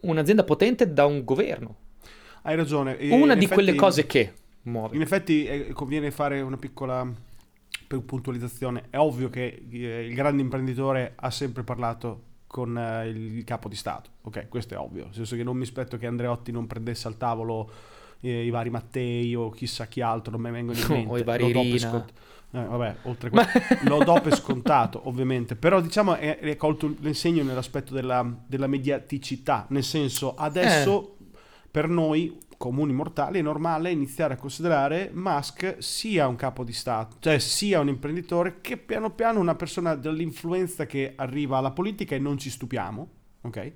un'azienda 0.01 0.43
potente 0.43 0.93
da 0.93 1.05
un 1.05 1.23
governo. 1.23 1.75
Hai 2.43 2.55
ragione. 2.55 2.97
Una 2.99 3.33
in 3.33 3.39
di 3.39 3.45
effetti, 3.45 3.53
quelle 3.53 3.75
cose 3.75 4.05
che 4.05 4.33
muove. 4.63 4.95
In 4.95 5.01
effetti 5.01 5.45
eh, 5.45 5.71
conviene 5.73 6.11
fare 6.11 6.41
una 6.41 6.57
piccola 6.57 7.09
puntualizzazione. 7.87 8.85
È 8.89 8.97
ovvio 8.97 9.29
che 9.29 9.63
eh, 9.69 10.05
il 10.05 10.13
grande 10.13 10.41
imprenditore 10.41 11.13
ha 11.15 11.29
sempre 11.29 11.63
parlato 11.63 12.29
con 12.47 12.77
eh, 12.77 13.07
il 13.07 13.43
capo 13.43 13.69
di 13.69 13.75
Stato. 13.75 14.09
Ok, 14.21 14.47
questo 14.49 14.73
è 14.73 14.77
ovvio, 14.77 15.05
nel 15.05 15.13
senso 15.13 15.35
che 15.35 15.43
non 15.43 15.55
mi 15.55 15.63
aspetto 15.63 15.97
che 15.97 16.07
Andreotti 16.07 16.51
non 16.51 16.67
prendesse 16.67 17.07
al 17.07 17.17
tavolo 17.17 17.69
i 18.23 18.51
vari 18.51 18.69
Mattei 18.69 19.33
o 19.33 19.49
chissà 19.49 19.87
chi 19.87 20.01
altro, 20.01 20.31
non 20.33 20.41
mi 20.41 20.51
vengono 20.51 20.77
in 20.77 20.85
mente. 20.87 21.09
o 21.11 21.17
i 21.17 21.23
vari 21.23 21.51
Rina. 21.51 21.77
Scont- 21.77 22.13
eh, 22.53 22.63
vabbè, 22.63 22.95
oltre 23.03 23.29
a 23.29 23.31
questo, 23.31 23.89
lo 23.89 24.03
do 24.03 24.19
per 24.21 24.35
scontato, 24.35 25.01
ovviamente, 25.07 25.55
però 25.55 25.79
diciamo 25.79 26.15
è, 26.15 26.39
è 26.39 26.55
colto 26.57 26.93
l'insegno 26.99 27.43
nell'aspetto 27.43 27.93
della, 27.93 28.29
della 28.45 28.67
mediaticità, 28.67 29.65
nel 29.69 29.83
senso 29.83 30.35
adesso 30.35 31.17
eh. 31.19 31.37
per 31.71 31.87
noi 31.87 32.37
comuni 32.57 32.93
mortali 32.93 33.39
è 33.39 33.41
normale 33.41 33.89
iniziare 33.89 34.35
a 34.35 34.37
considerare 34.37 35.09
Musk 35.13 35.77
sia 35.79 36.27
un 36.27 36.35
capo 36.35 36.63
di 36.63 36.73
Stato, 36.73 37.15
cioè 37.19 37.39
sia 37.39 37.79
un 37.79 37.87
imprenditore 37.87 38.59
che 38.61 38.77
piano 38.77 39.09
piano 39.11 39.39
una 39.39 39.55
persona 39.55 39.95
dell'influenza 39.95 40.85
che 40.85 41.13
arriva 41.15 41.57
alla 41.57 41.71
politica 41.71 42.15
e 42.15 42.19
non 42.19 42.37
ci 42.37 42.49
stupiamo, 42.49 43.09
ok? 43.41 43.73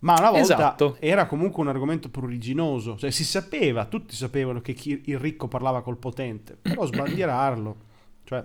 Ma 0.00 0.14
una 0.18 0.30
volta 0.30 0.40
esatto. 0.40 0.96
era 0.98 1.26
comunque 1.26 1.62
un 1.62 1.68
argomento 1.68 2.08
pruriginoso, 2.08 2.96
cioè 2.96 3.10
si 3.10 3.24
sapeva, 3.24 3.84
tutti 3.84 4.14
sapevano 4.14 4.60
che 4.60 4.72
chi, 4.72 5.02
il 5.06 5.18
ricco 5.18 5.46
parlava 5.46 5.82
col 5.82 5.98
potente, 5.98 6.56
però 6.60 6.86
sbandierarlo, 6.86 7.76
cioè 8.24 8.44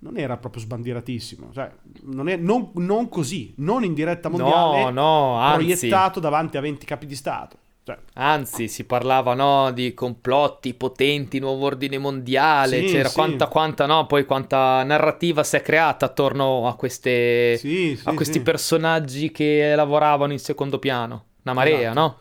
non 0.00 0.18
era 0.18 0.36
proprio 0.36 0.62
sbandieratissimo, 0.62 1.50
cioè 1.52 1.72
non, 2.02 2.28
è, 2.28 2.36
non, 2.36 2.72
non 2.74 3.08
così, 3.08 3.54
non 3.58 3.84
in 3.84 3.94
diretta 3.94 4.28
mondiale, 4.28 4.90
no, 4.90 5.38
no, 5.38 5.54
proiettato 5.54 6.20
davanti 6.20 6.58
a 6.58 6.60
20 6.60 6.84
capi 6.84 7.06
di 7.06 7.16
Stato. 7.16 7.58
Cioè. 7.86 7.96
Anzi, 8.14 8.66
si 8.66 8.82
parlava 8.82 9.34
no, 9.34 9.70
di 9.70 9.94
complotti 9.94 10.74
potenti, 10.74 11.38
nuovo 11.38 11.66
ordine 11.66 11.98
mondiale, 11.98 12.80
sì, 12.80 12.92
c'era 12.92 13.08
sì. 13.08 13.14
quanta, 13.14 13.46
quanta, 13.46 13.86
no, 13.86 14.06
poi 14.06 14.24
quanta 14.24 14.82
narrativa 14.82 15.44
si 15.44 15.54
è 15.54 15.62
creata 15.62 16.06
attorno 16.06 16.66
a, 16.66 16.74
queste, 16.74 17.56
sì, 17.58 17.96
a 18.02 18.12
questi 18.14 18.40
personaggi 18.40 19.30
che 19.30 19.72
lavoravano 19.76 20.32
in 20.32 20.40
secondo 20.40 20.80
piano. 20.80 21.26
Una 21.44 21.54
marea, 21.54 21.78
esatto. 21.78 22.00
no? 22.00 22.18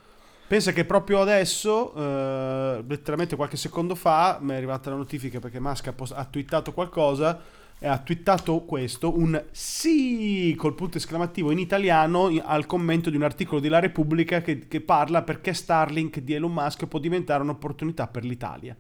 Pensa 0.47 0.71
che 0.71 0.85
proprio 0.85 1.21
adesso, 1.21 1.95
eh, 1.95 2.83
letteralmente 2.87 3.35
qualche 3.35 3.57
secondo 3.57 3.95
fa, 3.95 4.37
mi 4.41 4.53
è 4.53 4.57
arrivata 4.57 4.91
la 4.91 4.97
notifica 4.97 5.39
perché 5.39 5.59
Musk 5.59 5.87
ha, 5.87 5.93
post- 5.93 6.13
ha 6.15 6.25
twittato 6.25 6.73
qualcosa 6.73 7.41
ha 7.81 7.97
twittato 7.99 8.61
questo, 8.61 9.17
un 9.17 9.43
sì 9.51 10.55
col 10.57 10.75
punto 10.75 10.97
esclamativo 10.97 11.51
in 11.51 11.59
italiano 11.59 12.31
al 12.43 12.65
commento 12.65 13.09
di 13.09 13.17
un 13.17 13.23
articolo 13.23 13.59
di 13.59 13.67
La 13.67 13.79
Repubblica 13.79 14.41
che, 14.41 14.67
che 14.67 14.81
parla 14.81 15.23
perché 15.23 15.53
Starlink 15.53 16.19
di 16.19 16.33
Elon 16.33 16.53
Musk 16.53 16.85
può 16.87 16.99
diventare 16.99 17.43
un'opportunità 17.43 18.07
per 18.07 18.23
l'Italia. 18.23 18.75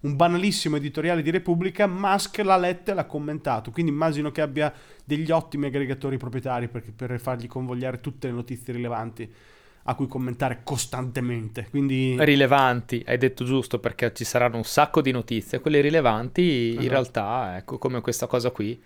Un 0.00 0.16
banalissimo 0.16 0.76
editoriale 0.76 1.22
di 1.22 1.30
Repubblica, 1.30 1.86
Musk 1.86 2.38
l'ha 2.38 2.56
letto 2.56 2.92
e 2.92 2.94
l'ha 2.94 3.04
commentato, 3.04 3.70
quindi 3.70 3.90
immagino 3.90 4.30
che 4.30 4.40
abbia 4.40 4.72
degli 5.04 5.30
ottimi 5.30 5.66
aggregatori 5.66 6.16
proprietari 6.16 6.68
per, 6.68 6.84
per 6.94 7.18
fargli 7.20 7.48
convogliare 7.48 8.00
tutte 8.00 8.28
le 8.28 8.32
notizie 8.32 8.72
rilevanti 8.72 9.32
a 9.84 9.94
cui 9.94 10.06
commentare 10.06 10.60
costantemente. 10.62 11.68
Quindi... 11.70 12.16
Rilevanti, 12.18 13.02
hai 13.06 13.16
detto 13.16 13.44
giusto, 13.44 13.78
perché 13.78 14.12
ci 14.14 14.24
saranno 14.24 14.56
un 14.56 14.64
sacco 14.64 15.00
di 15.00 15.10
notizie. 15.12 15.60
Quelle 15.60 15.80
rilevanti, 15.80 16.68
esatto. 16.68 16.82
in 16.82 16.88
realtà, 16.90 17.56
ecco, 17.56 17.78
come 17.78 18.00
questa 18.00 18.26
cosa 18.26 18.50
qui. 18.50 18.80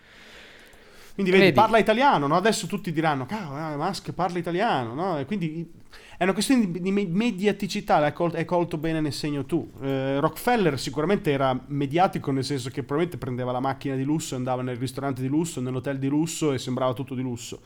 Quindi 1.14 1.30
vedi, 1.30 1.44
vedi, 1.44 1.54
parla 1.54 1.78
italiano, 1.78 2.26
no? 2.26 2.36
Adesso 2.36 2.66
tutti 2.66 2.92
diranno, 2.92 3.26
cavolo, 3.26 3.58
eh, 3.58 3.76
Musk 3.76 4.12
parla 4.12 4.38
italiano, 4.38 4.94
no? 4.94 5.18
E 5.18 5.26
quindi 5.26 5.70
è 6.16 6.22
una 6.22 6.32
questione 6.32 6.70
di, 6.70 6.80
di 6.80 6.90
mediaticità, 6.90 7.98
l'hai 7.98 8.14
colto, 8.14 8.36
hai 8.36 8.44
colto 8.46 8.78
bene 8.78 9.00
nel 9.00 9.12
segno 9.12 9.44
tu. 9.44 9.70
Eh, 9.82 10.20
Rockefeller 10.20 10.78
sicuramente 10.78 11.30
era 11.30 11.58
mediatico 11.66 12.30
nel 12.30 12.44
senso 12.44 12.70
che 12.70 12.82
probabilmente 12.82 13.18
prendeva 13.18 13.52
la 13.52 13.60
macchina 13.60 13.94
di 13.94 14.04
lusso, 14.04 14.36
andava 14.36 14.62
nel 14.62 14.76
ristorante 14.76 15.20
di 15.20 15.28
lusso, 15.28 15.60
nell'hotel 15.60 15.98
di 15.98 16.08
lusso 16.08 16.52
e 16.52 16.58
sembrava 16.58 16.94
tutto 16.94 17.14
di 17.14 17.22
lusso. 17.22 17.60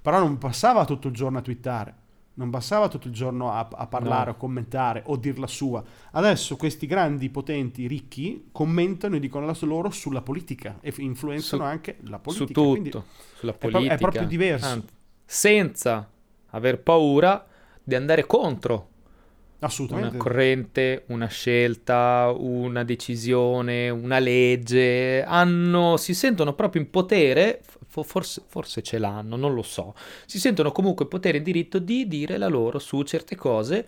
Però 0.00 0.18
non 0.18 0.38
passava 0.38 0.84
tutto 0.86 1.08
il 1.08 1.14
giorno 1.14 1.38
a 1.38 1.42
twittare 1.42 1.94
non 2.38 2.50
bastava 2.50 2.88
tutto 2.88 3.08
il 3.08 3.12
giorno 3.14 3.50
a, 3.52 3.68
a 3.70 3.86
parlare 3.86 4.26
No. 4.30 4.30
o 4.32 4.36
commentare 4.36 5.02
o 5.06 5.16
dir 5.16 5.38
la 5.38 5.46
sua. 5.46 5.82
Adesso 6.12 6.56
questi 6.56 6.86
grandi 6.86 7.28
potenti 7.30 7.86
ricchi 7.86 8.48
commentano 8.52 9.16
e 9.16 9.20
dicono 9.20 9.46
la 9.46 9.56
loro 9.62 9.90
sulla 9.90 10.22
politica 10.22 10.78
e 10.80 10.92
influenzano 10.98 11.62
Su- 11.62 11.68
anche 11.68 11.96
la 12.02 12.16
su 12.16 12.22
politica. 12.22 12.46
tutto, 12.46 12.70
quindi 12.70 12.90
sulla 13.34 13.52
pro- 13.52 13.68
è 13.68 13.72
politica. 13.72 13.96
proprio 13.96 14.26
diverso. 14.26 14.66
Anzi, 14.66 14.86
senza 15.24 16.10
aver 16.50 16.80
paura 16.80 17.44
di 17.82 17.94
andare 17.94 18.26
contro 18.26 18.74
una 19.58 19.68
assolutamente. 19.68 20.16
corrente, 20.18 21.04
una 21.08 21.26
scelta, 21.28 22.32
una 22.36 22.84
decisione, 22.84 23.88
una 23.88 24.18
legge. 24.18 25.24
Hanno, 25.24 25.96
si 25.96 26.12
sentono 26.14 26.52
proprio 26.54 26.82
in 26.82 26.90
potere, 26.90 27.62
forse, 28.02 28.42
forse 28.46 28.82
ce 28.82 28.98
l'hanno, 28.98 29.36
non 29.36 29.54
lo 29.54 29.62
so. 29.62 29.94
Si 30.26 30.38
sentono 30.38 30.72
comunque 30.72 31.06
potere 31.06 31.38
e 31.38 31.42
diritto 31.42 31.78
di 31.78 32.06
dire 32.06 32.36
la 32.38 32.48
loro 32.48 32.78
su 32.78 33.02
certe 33.02 33.36
cose, 33.36 33.86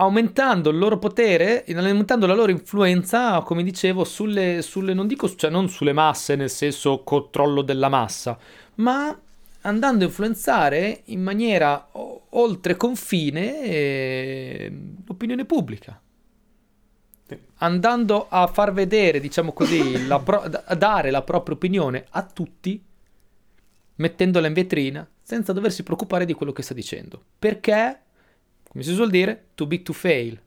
aumentando 0.00 0.70
il 0.70 0.78
loro 0.78 0.98
potere, 0.98 1.64
aumentando 1.74 2.26
la 2.26 2.34
loro 2.34 2.50
influenza, 2.50 3.40
come 3.42 3.62
dicevo, 3.62 4.04
sulle, 4.04 4.62
sulle 4.62 4.94
non 4.94 5.06
dico, 5.06 5.34
cioè 5.34 5.50
non 5.50 5.68
sulle 5.68 5.92
masse, 5.92 6.36
nel 6.36 6.50
senso 6.50 7.02
controllo 7.02 7.62
della 7.62 7.88
massa, 7.88 8.38
ma 8.76 9.18
andando 9.62 10.04
a 10.04 10.06
influenzare 10.06 11.02
in 11.06 11.20
maniera 11.20 11.88
o- 11.92 12.26
oltre 12.30 12.76
confine 12.76 13.62
eh, 13.62 14.72
l'opinione 15.04 15.44
pubblica. 15.44 16.00
Sì. 17.26 17.38
Andando 17.56 18.26
a 18.28 18.46
far 18.46 18.72
vedere, 18.72 19.18
diciamo 19.20 19.52
così, 19.52 20.06
la 20.06 20.20
pro- 20.20 20.42
a 20.42 20.74
dare 20.76 21.10
la 21.10 21.22
propria 21.22 21.56
opinione 21.56 22.06
a 22.10 22.22
tutti, 22.22 22.80
mettendola 23.98 24.46
in 24.46 24.52
vetrina, 24.52 25.08
senza 25.22 25.52
doversi 25.52 25.82
preoccupare 25.82 26.24
di 26.24 26.32
quello 26.32 26.52
che 26.52 26.62
sta 26.62 26.74
dicendo. 26.74 27.22
Perché, 27.38 28.00
come 28.68 28.84
si 28.84 28.92
suol 28.92 29.10
dire, 29.10 29.48
too 29.54 29.66
big 29.66 29.82
to 29.82 29.92
fail. 29.92 30.40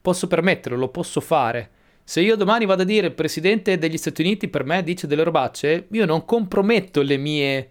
Posso 0.00 0.26
permetterlo, 0.26 0.78
lo 0.78 0.88
posso 0.88 1.20
fare. 1.20 1.70
Se 2.04 2.20
io 2.20 2.36
domani 2.36 2.66
vado 2.66 2.82
a 2.82 2.86
dire 2.86 3.08
il 3.08 3.14
presidente 3.14 3.78
degli 3.78 3.96
Stati 3.96 4.22
Uniti 4.22 4.48
per 4.48 4.64
me 4.64 4.82
dice 4.82 5.06
delle 5.06 5.24
robacce, 5.24 5.88
io 5.90 6.06
non 6.06 6.24
comprometto 6.24 7.02
le 7.02 7.16
mie, 7.16 7.70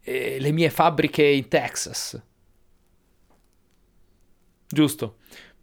eh, 0.00 0.38
le 0.38 0.52
mie 0.52 0.68
fabbriche 0.68 1.24
in 1.24 1.48
Texas. 1.48 2.22
Giusto? 4.68 5.16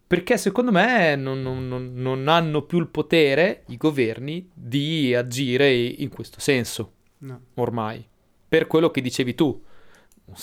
Perché 0.06 0.36
secondo 0.38 0.72
me 0.72 1.14
non- 1.14 1.40
non- 1.40 1.92
non 1.94 2.26
hanno 2.26 2.62
più 2.62 2.80
il 2.80 2.88
potere, 2.88 3.62
i 3.68 3.76
governi, 3.76 4.50
di 4.52 5.14
agire 5.14 5.72
in 5.72 6.08
questo 6.08 6.40
senso, 6.40 6.94
No. 7.20 7.40
ormai. 7.54 8.06
Per 8.48 8.66
quello 8.66 8.90
che 8.90 9.00
dicevi 9.00 9.34
tu. 9.34 9.62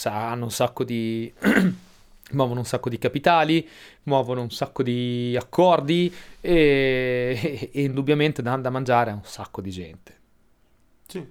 Hanno 0.04 0.44
un 0.46 0.52
sacco 0.52 0.84
di... 0.84 1.32
muovono 2.32 2.60
un 2.60 2.66
sacco 2.66 2.90
di 2.90 2.98
capitali, 2.98 3.66
muovono 4.04 4.42
un 4.42 4.52
sacco 4.52 4.84
di 4.84 5.34
accordi 5.40 6.14
e, 6.42 7.70
e 7.72 7.84
indubbiamente 7.84 8.42
danno 8.42 8.62
da 8.64 8.70
mangiare 8.70 9.12
a 9.12 9.14
un 9.14 9.24
sacco 9.24 9.62
di 9.62 9.72
gente. 9.72 10.16
Sì. 11.08 11.26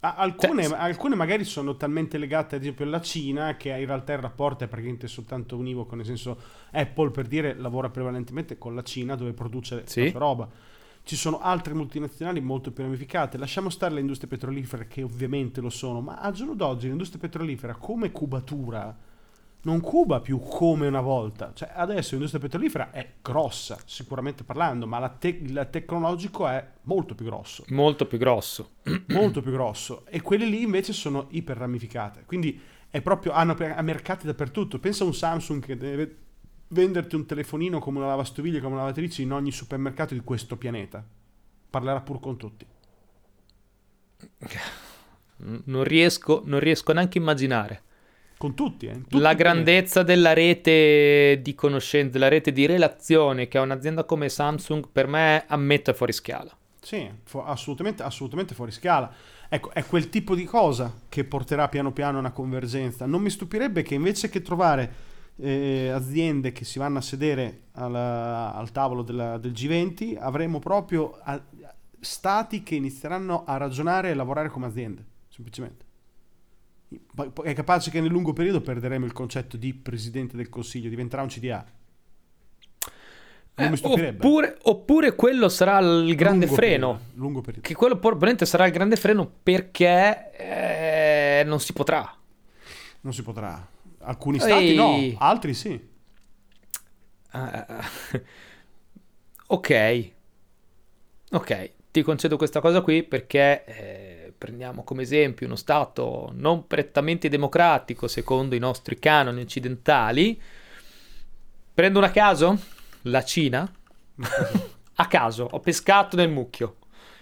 Alcune, 0.00 0.64
Cioè, 0.64 0.76
alcune 0.78 1.14
magari 1.14 1.44
sono 1.44 1.76
talmente 1.76 2.18
legate, 2.18 2.56
ad 2.56 2.62
esempio, 2.62 2.84
alla 2.84 3.00
Cina, 3.00 3.56
che 3.56 3.68
in 3.68 3.86
realtà 3.86 4.12
il 4.14 4.18
rapporto 4.18 4.64
è 4.64 4.66
praticamente 4.66 5.06
soltanto 5.06 5.56
univoco, 5.56 5.94
nel 5.94 6.04
senso 6.04 6.36
Apple, 6.72 7.12
per 7.12 7.28
dire, 7.28 7.54
lavora 7.54 7.88
prevalentemente 7.88 8.58
con 8.58 8.74
la 8.74 8.82
Cina 8.82 9.14
dove 9.14 9.32
produce 9.32 9.84
Sì. 9.86 10.04
la 10.04 10.10
sua 10.10 10.18
roba. 10.18 10.48
Ci 11.04 11.16
sono 11.16 11.40
altre 11.40 11.74
multinazionali 11.74 12.40
molto 12.40 12.70
più 12.70 12.84
ramificate. 12.84 13.38
Lasciamo 13.38 13.70
stare 13.70 13.94
le 13.94 14.00
industrie 14.00 14.28
petrolifere, 14.28 14.86
che 14.86 15.02
ovviamente 15.02 15.60
lo 15.60 15.70
sono, 15.70 16.00
ma 16.00 16.18
al 16.18 16.32
giorno 16.32 16.54
d'oggi 16.54 16.88
l'industria 16.88 17.20
petrolifera 17.20 17.74
come 17.74 18.12
cubatura 18.12 18.96
non 19.64 19.80
cuba 19.80 20.20
più 20.20 20.38
come 20.38 20.86
una 20.86 21.00
volta. 21.00 21.52
Cioè, 21.54 21.70
adesso 21.74 22.10
l'industria 22.10 22.40
petrolifera 22.40 22.90
è 22.90 23.14
grossa, 23.22 23.78
sicuramente 23.84 24.44
parlando, 24.44 24.86
ma 24.86 24.98
la 24.98 25.08
te- 25.08 25.40
il 25.40 25.68
tecnologico 25.70 26.46
è 26.48 26.64
molto 26.82 27.14
più 27.14 27.24
grosso 27.24 27.64
Molto 27.68 28.06
più 28.06 28.18
grosso. 28.18 28.70
molto 29.08 29.40
più 29.40 29.52
grosso 29.52 30.04
e 30.06 30.20
quelle 30.20 30.46
lì 30.46 30.62
invece 30.62 30.92
sono 30.92 31.26
iper 31.30 31.56
ramificate 31.56 32.24
quindi 32.26 32.60
è 32.90 33.00
proprio 33.00 33.32
hanno 33.32 33.56
mercati 33.82 34.26
dappertutto 34.26 34.78
pensa 34.78 35.04
a 35.04 35.06
un 35.06 35.14
Samsung 35.14 35.64
che 35.64 35.76
deve 35.76 36.16
venderti 36.72 37.14
un 37.16 37.26
telefonino 37.26 37.78
come 37.78 37.98
una 37.98 38.08
lavastoviglie 38.08 38.60
come 38.60 38.74
una 38.74 38.82
lavatrice 38.82 39.22
in 39.22 39.32
ogni 39.32 39.52
supermercato 39.52 40.14
di 40.14 40.20
questo 40.20 40.56
pianeta 40.56 41.04
parlerà 41.70 42.00
pur 42.00 42.20
con 42.20 42.36
tutti 42.36 42.66
Non 45.64 45.84
riesco, 45.84 46.42
non 46.44 46.60
riesco 46.60 46.92
neanche 46.92 47.18
a 47.18 47.20
immaginare. 47.20 47.82
con 48.36 48.54
tutti, 48.54 48.86
eh, 48.86 48.92
in 48.92 49.06
tutto 49.06 49.18
la 49.18 49.34
grandezza 49.34 50.02
della 50.02 50.32
rete 50.32 51.38
di 51.42 51.54
conoscenze, 51.54 52.10
della 52.10 52.28
rete 52.28 52.52
di 52.52 52.66
relazione 52.66 53.46
che 53.48 53.58
ha 53.58 53.62
un'azienda 53.62 54.04
come 54.04 54.28
Samsung, 54.28 54.88
per 54.90 55.06
me 55.06 55.44
ammetto 55.46 55.90
è 55.90 55.94
fuori 55.94 56.12
scala. 56.12 56.56
Sì, 56.80 57.08
fu- 57.24 57.38
assolutamente, 57.38 58.02
assolutamente 58.02 58.54
fuori 58.54 58.72
scala. 58.72 59.12
Ecco, 59.48 59.70
è 59.72 59.84
quel 59.86 60.08
tipo 60.08 60.34
di 60.34 60.44
cosa 60.44 60.92
che 61.08 61.24
porterà 61.24 61.68
piano 61.68 61.92
piano 61.92 62.16
a 62.16 62.20
una 62.20 62.32
convergenza. 62.32 63.06
Non 63.06 63.22
mi 63.22 63.30
stupirebbe 63.30 63.82
che 63.82 63.94
invece 63.94 64.28
che 64.28 64.42
trovare 64.42 65.10
eh, 65.36 65.88
aziende 65.88 66.52
che 66.52 66.64
si 66.64 66.78
vanno 66.78 66.98
a 66.98 67.02
sedere 67.02 67.62
alla- 67.72 68.54
al 68.54 68.70
tavolo 68.70 69.02
della- 69.02 69.38
del 69.38 69.52
G20, 69.52 70.16
avremo 70.18 70.58
proprio 70.58 71.18
a- 71.22 71.40
stati 72.00 72.62
che 72.62 72.74
inizieranno 72.74 73.44
a 73.44 73.56
ragionare 73.56 74.10
e 74.10 74.14
lavorare 74.14 74.48
come 74.48 74.66
aziende, 74.66 75.04
semplicemente. 75.28 75.84
È 77.44 77.54
capace 77.54 77.90
che 77.90 78.00
nel 78.00 78.10
lungo 78.10 78.32
periodo 78.34 78.60
perderemo 78.60 79.04
il 79.06 79.12
concetto 79.12 79.56
di 79.56 79.72
presidente 79.72 80.36
del 80.36 80.48
consiglio, 80.50 80.88
diventerà 80.90 81.22
un 81.22 81.28
CDA. 81.28 81.64
Eh, 83.54 83.70
oppure, 83.82 84.58
oppure 84.62 85.14
quello 85.14 85.48
sarà 85.50 85.78
il 85.78 86.14
grande 86.16 86.46
Lungo 86.46 86.58
freno. 86.60 87.00
periodo. 87.42 87.60
Che 87.60 87.74
quello 87.74 87.98
probabilmente 87.98 88.46
sarà 88.46 88.64
il 88.66 88.72
grande 88.72 88.96
freno 88.96 89.30
perché 89.42 90.32
eh, 90.32 91.44
non 91.44 91.60
si 91.60 91.72
potrà. 91.74 92.14
Non 93.02 93.12
si 93.12 93.22
potrà. 93.22 93.68
Alcuni 94.02 94.38
stati 94.38 94.74
no, 94.74 94.94
Ehi. 94.96 95.16
altri 95.18 95.54
sì. 95.54 95.90
Ah, 97.30 97.80
ok, 99.46 100.10
ok, 101.30 101.70
ti 101.90 102.02
concedo 102.02 102.36
questa 102.36 102.60
cosa 102.60 102.80
qui 102.82 103.02
perché 103.02 103.64
eh, 103.64 104.32
prendiamo 104.36 104.82
come 104.82 105.02
esempio 105.02 105.46
uno 105.46 105.56
Stato 105.56 106.30
non 106.34 106.66
prettamente 106.66 107.28
democratico 107.28 108.08
secondo 108.08 108.54
i 108.54 108.58
nostri 108.58 108.98
canoni 108.98 109.42
occidentali. 109.42 110.40
Prendo 111.74 111.98
una 111.98 112.08
a 112.08 112.10
caso? 112.10 112.58
La 113.02 113.24
Cina? 113.24 113.70
a 114.94 115.06
caso, 115.06 115.48
ho 115.50 115.60
pescato 115.60 116.16
nel 116.16 116.28
mucchio, 116.28 116.76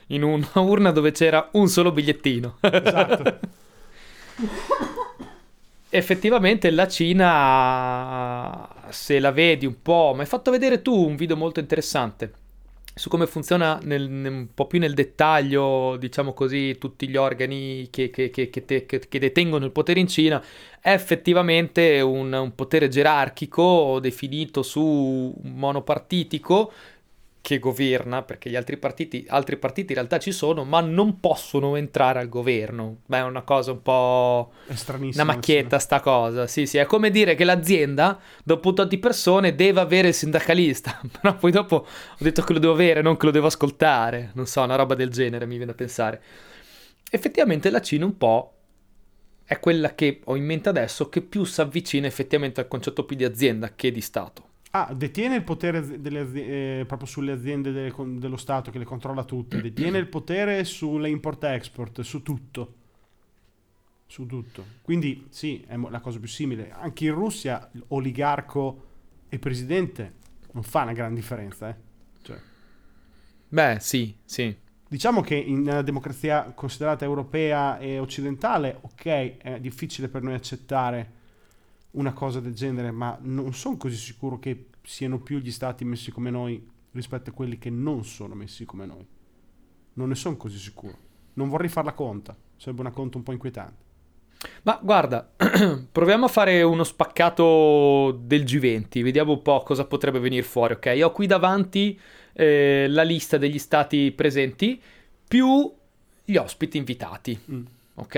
in 0.08 0.24
una 0.24 0.48
urna 0.54 0.90
dove 0.90 1.12
c'era 1.12 1.50
un 1.52 1.68
solo 1.68 1.92
bigliettino. 1.92 2.56
Esatto. 2.60 3.38
Effettivamente 5.92 6.70
la 6.70 6.86
Cina, 6.86 8.68
se 8.90 9.18
la 9.18 9.32
vedi 9.32 9.66
un 9.66 9.82
po', 9.82 10.12
mi 10.14 10.20
hai 10.20 10.26
fatto 10.26 10.52
vedere 10.52 10.82
tu 10.82 10.94
un 10.94 11.16
video 11.16 11.36
molto 11.36 11.58
interessante 11.58 12.34
su 12.94 13.08
come 13.08 13.26
funziona 13.26 13.78
nel- 13.82 14.08
nel- 14.08 14.32
un 14.32 14.48
po' 14.54 14.66
più 14.66 14.78
nel 14.78 14.94
dettaglio, 14.94 15.96
diciamo 15.96 16.32
così, 16.32 16.76
tutti 16.78 17.08
gli 17.08 17.16
organi 17.16 17.88
che, 17.90 18.10
che- 18.10 18.30
che- 18.30 18.50
che 18.50 18.64
te- 18.64 18.84
che- 18.86 19.00
che 19.08 19.18
detengono 19.18 19.64
il 19.64 19.70
potere 19.72 20.00
in 20.00 20.06
Cina. 20.08 20.42
È 20.80 20.90
effettivamente 20.92 22.00
un, 22.00 22.32
un 22.32 22.54
potere 22.54 22.88
gerarchico 22.88 23.98
definito 24.00 24.62
su 24.62 25.34
monopartitico 25.42 26.72
che 27.42 27.58
governa, 27.58 28.22
perché 28.22 28.50
gli 28.50 28.56
altri 28.56 28.76
partiti, 28.76 29.24
altri 29.28 29.56
partiti 29.56 29.92
in 29.92 29.94
realtà 29.94 30.18
ci 30.18 30.30
sono, 30.30 30.64
ma 30.64 30.80
non 30.80 31.20
possono 31.20 31.76
entrare 31.76 32.20
al 32.20 32.28
governo. 32.28 32.98
Beh, 33.06 33.18
è 33.18 33.22
una 33.22 33.42
cosa 33.42 33.72
un 33.72 33.82
po'... 33.82 34.52
È 34.66 34.74
stranissimo. 34.74 35.24
Una 35.24 35.32
macchietta 35.32 35.78
sta 35.78 36.00
cosa, 36.00 36.46
sì 36.46 36.66
sì, 36.66 36.78
è 36.78 36.84
come 36.84 37.10
dire 37.10 37.34
che 37.34 37.44
l'azienda 37.44 38.20
dopo 38.44 38.68
un 38.68 38.74
tot 38.74 38.88
di 38.88 38.98
persone 38.98 39.54
deve 39.54 39.80
avere 39.80 40.08
il 40.08 40.14
sindacalista, 40.14 41.00
però 41.20 41.36
poi 41.36 41.50
dopo 41.50 41.76
ho 41.76 41.86
detto 42.18 42.42
che 42.42 42.52
lo 42.52 42.58
devo 42.58 42.74
avere, 42.74 43.00
non 43.00 43.16
che 43.16 43.26
lo 43.26 43.32
devo 43.32 43.46
ascoltare, 43.46 44.30
non 44.34 44.46
so, 44.46 44.62
una 44.62 44.76
roba 44.76 44.94
del 44.94 45.10
genere 45.10 45.46
mi 45.46 45.56
viene 45.56 45.72
a 45.72 45.76
pensare. 45.76 46.22
Effettivamente 47.10 47.70
la 47.70 47.80
Cina 47.80 48.04
un 48.04 48.16
po' 48.16 48.54
è 49.44 49.58
quella 49.58 49.94
che 49.94 50.20
ho 50.24 50.36
in 50.36 50.44
mente 50.44 50.68
adesso 50.68 51.08
che 51.08 51.22
più 51.22 51.44
si 51.44 51.60
avvicina 51.60 52.06
effettivamente 52.06 52.60
al 52.60 52.68
concetto 52.68 53.04
più 53.04 53.16
di 53.16 53.24
azienda 53.24 53.74
che 53.74 53.90
di 53.90 54.00
Stato. 54.00 54.49
Ah, 54.72 54.94
detiene 54.94 55.34
il 55.34 55.42
potere 55.42 56.00
delle 56.00 56.20
azi- 56.20 56.44
eh, 56.44 56.84
proprio 56.86 57.08
sulle 57.08 57.32
aziende 57.32 57.72
delle 57.72 57.92
dello 58.18 58.36
Stato 58.36 58.70
che 58.70 58.78
le 58.78 58.84
controlla 58.84 59.24
tutte. 59.24 59.60
Detiene 59.60 59.98
il 59.98 60.06
potere 60.06 60.62
sulle 60.64 61.08
import-export, 61.08 62.02
su 62.02 62.22
tutto. 62.22 62.74
Su 64.06 64.26
tutto. 64.26 64.64
Quindi 64.82 65.26
sì, 65.30 65.64
è 65.66 65.76
la 65.76 66.00
cosa 66.00 66.20
più 66.20 66.28
simile. 66.28 66.70
Anche 66.70 67.06
in 67.06 67.14
Russia, 67.14 67.68
oligarco 67.88 68.86
e 69.28 69.38
presidente 69.40 70.14
non 70.52 70.62
fa 70.62 70.82
una 70.82 70.92
gran 70.92 71.14
differenza. 71.14 71.68
Eh. 71.68 71.74
Cioè, 72.22 72.38
Beh, 73.48 73.78
sì, 73.80 74.16
sì. 74.24 74.56
Diciamo 74.88 75.20
che 75.20 75.34
in 75.34 75.60
una 75.60 75.82
democrazia 75.82 76.52
considerata 76.52 77.04
europea 77.04 77.78
e 77.78 77.98
occidentale, 77.98 78.78
ok, 78.80 79.04
è 79.38 79.58
difficile 79.60 80.08
per 80.08 80.22
noi 80.22 80.34
accettare 80.34 81.18
una 81.92 82.12
cosa 82.12 82.40
del 82.40 82.54
genere, 82.54 82.90
ma 82.90 83.18
non 83.22 83.52
sono 83.54 83.76
così 83.76 83.96
sicuro 83.96 84.38
che 84.38 84.66
siano 84.82 85.18
più 85.20 85.38
gli 85.38 85.50
stati 85.50 85.84
messi 85.84 86.10
come 86.10 86.30
noi 86.30 86.64
rispetto 86.92 87.30
a 87.30 87.32
quelli 87.32 87.58
che 87.58 87.70
non 87.70 88.04
sono 88.04 88.34
messi 88.34 88.64
come 88.64 88.86
noi. 88.86 89.06
Non 89.94 90.08
ne 90.08 90.14
sono 90.14 90.36
così 90.36 90.58
sicuro. 90.58 90.96
Non 91.34 91.48
vorrei 91.48 91.68
farla 91.68 91.92
conta, 91.92 92.36
sarebbe 92.56 92.80
una 92.80 92.90
conta 92.90 93.16
un 93.16 93.22
po' 93.22 93.32
inquietante. 93.32 93.88
Ma 94.62 94.78
guarda, 94.82 95.30
proviamo 95.92 96.24
a 96.24 96.28
fare 96.28 96.62
uno 96.62 96.84
spaccato 96.84 98.18
del 98.22 98.44
G20, 98.44 99.02
vediamo 99.02 99.32
un 99.32 99.42
po' 99.42 99.62
cosa 99.62 99.84
potrebbe 99.84 100.18
venire 100.18 100.42
fuori, 100.42 100.74
ok? 100.74 100.98
Ho 101.02 101.12
qui 101.12 101.26
davanti 101.26 101.98
eh, 102.32 102.86
la 102.88 103.02
lista 103.02 103.36
degli 103.36 103.58
stati 103.58 104.12
presenti 104.12 104.80
più 105.28 105.70
gli 106.24 106.36
ospiti 106.36 106.78
invitati, 106.78 107.38
mm. 107.50 107.62
ok? 107.96 108.14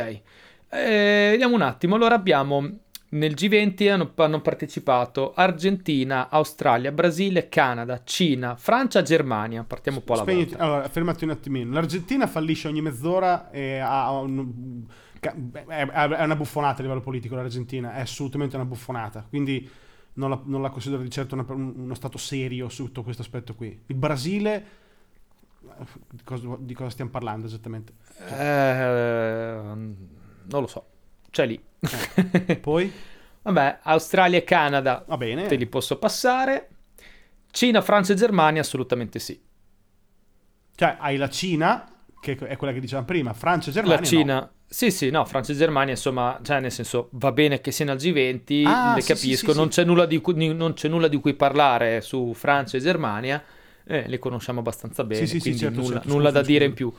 Eh, 0.68 1.28
vediamo 1.32 1.54
un 1.54 1.62
attimo, 1.62 1.96
allora 1.96 2.14
abbiamo 2.14 2.78
nel 3.12 3.34
G20 3.34 3.90
hanno, 3.90 4.12
hanno, 4.14 4.40
partecipato 4.40 5.32
Argentina, 5.34 6.28
Australia, 6.30 6.92
Brasile, 6.92 7.48
Canada, 7.48 8.02
Cina, 8.04 8.56
Francia, 8.56 9.02
Germania. 9.02 9.64
Partiamo 9.64 9.98
un 9.98 10.04
po' 10.04 10.14
alla 10.14 10.22
Spegniti. 10.22 10.50
volta. 10.50 10.64
Allora, 10.64 10.88
fermati 10.88 11.24
un 11.24 11.30
attimino. 11.30 11.72
L'Argentina 11.72 12.26
fallisce 12.26 12.68
ogni 12.68 12.80
mezz'ora 12.80 13.50
e 13.50 13.78
ha 13.78 14.10
un 14.20 14.84
è 15.22 16.24
una 16.24 16.34
buffonata 16.34 16.80
a 16.80 16.82
livello 16.82 17.00
politico 17.00 17.36
l'Argentina, 17.36 17.94
è 17.94 18.00
assolutamente 18.00 18.56
una 18.56 18.64
buffonata, 18.64 19.24
quindi 19.28 19.70
non 20.14 20.30
la, 20.30 20.40
non 20.44 20.60
la 20.62 20.70
considero 20.70 21.00
di 21.00 21.10
certo 21.10 21.34
una, 21.36 21.44
uno 21.48 21.94
stato 21.94 22.18
serio 22.18 22.68
su 22.68 22.86
tutto 22.86 23.04
questo 23.04 23.22
aspetto 23.22 23.54
qui. 23.54 23.84
Il 23.86 23.94
Brasile, 23.94 24.66
di 26.10 26.22
cosa, 26.24 26.56
di 26.58 26.74
cosa 26.74 26.90
stiamo 26.90 27.12
parlando 27.12 27.46
esattamente? 27.46 27.92
Eh, 28.30 29.60
non 29.62 30.60
lo 30.60 30.66
so, 30.66 30.86
c'è 31.32 31.46
lì. 31.46 31.60
Eh. 32.46 32.56
Poi? 32.58 32.92
Vabbè, 33.42 33.78
Australia 33.82 34.38
e 34.38 34.44
Canada, 34.44 35.04
Va 35.06 35.16
bene. 35.16 35.46
te 35.46 35.56
li 35.56 35.66
posso 35.66 35.98
passare. 35.98 36.68
Cina, 37.50 37.80
Francia 37.80 38.12
e 38.12 38.16
Germania, 38.16 38.60
assolutamente 38.60 39.18
sì. 39.18 39.40
Cioè, 40.74 40.96
hai 41.00 41.16
la 41.16 41.28
Cina, 41.28 41.92
che 42.20 42.36
è 42.36 42.56
quella 42.56 42.72
che 42.72 42.80
dicevamo 42.80 43.06
prima, 43.06 43.32
Francia 43.32 43.70
e 43.70 43.72
Germania. 43.72 44.00
La 44.00 44.06
Cina, 44.06 44.34
no. 44.34 44.50
Sì, 44.68 44.90
sì, 44.90 45.10
no, 45.10 45.24
Francia 45.24 45.52
e 45.52 45.56
Germania, 45.56 45.92
insomma, 45.92 46.38
cioè 46.42 46.60
nel 46.60 46.72
senso, 46.72 47.08
va 47.12 47.32
bene 47.32 47.60
che 47.60 47.72
siano 47.72 47.90
al 47.90 47.98
G20, 47.98 48.64
ah, 48.64 48.94
le 48.94 49.00
sì, 49.00 49.12
capisco, 49.12 49.52
sì, 49.52 49.58
non, 49.58 49.68
c'è 49.68 49.84
nulla 49.84 50.06
di 50.06 50.18
cui, 50.20 50.54
non 50.54 50.72
c'è 50.72 50.88
nulla 50.88 51.08
di 51.08 51.20
cui 51.20 51.34
parlare 51.34 52.00
su 52.00 52.32
Francia 52.34 52.78
e 52.78 52.80
Germania, 52.80 53.42
eh, 53.84 54.08
le 54.08 54.18
conosciamo 54.18 54.60
abbastanza 54.60 55.04
bene, 55.04 55.28
quindi 55.28 55.56
certo, 55.56 55.80
nulla, 55.80 55.94
certo, 55.94 56.08
nulla 56.08 56.30
da 56.30 56.42
dire 56.42 56.64
in 56.64 56.72
più. 56.72 56.90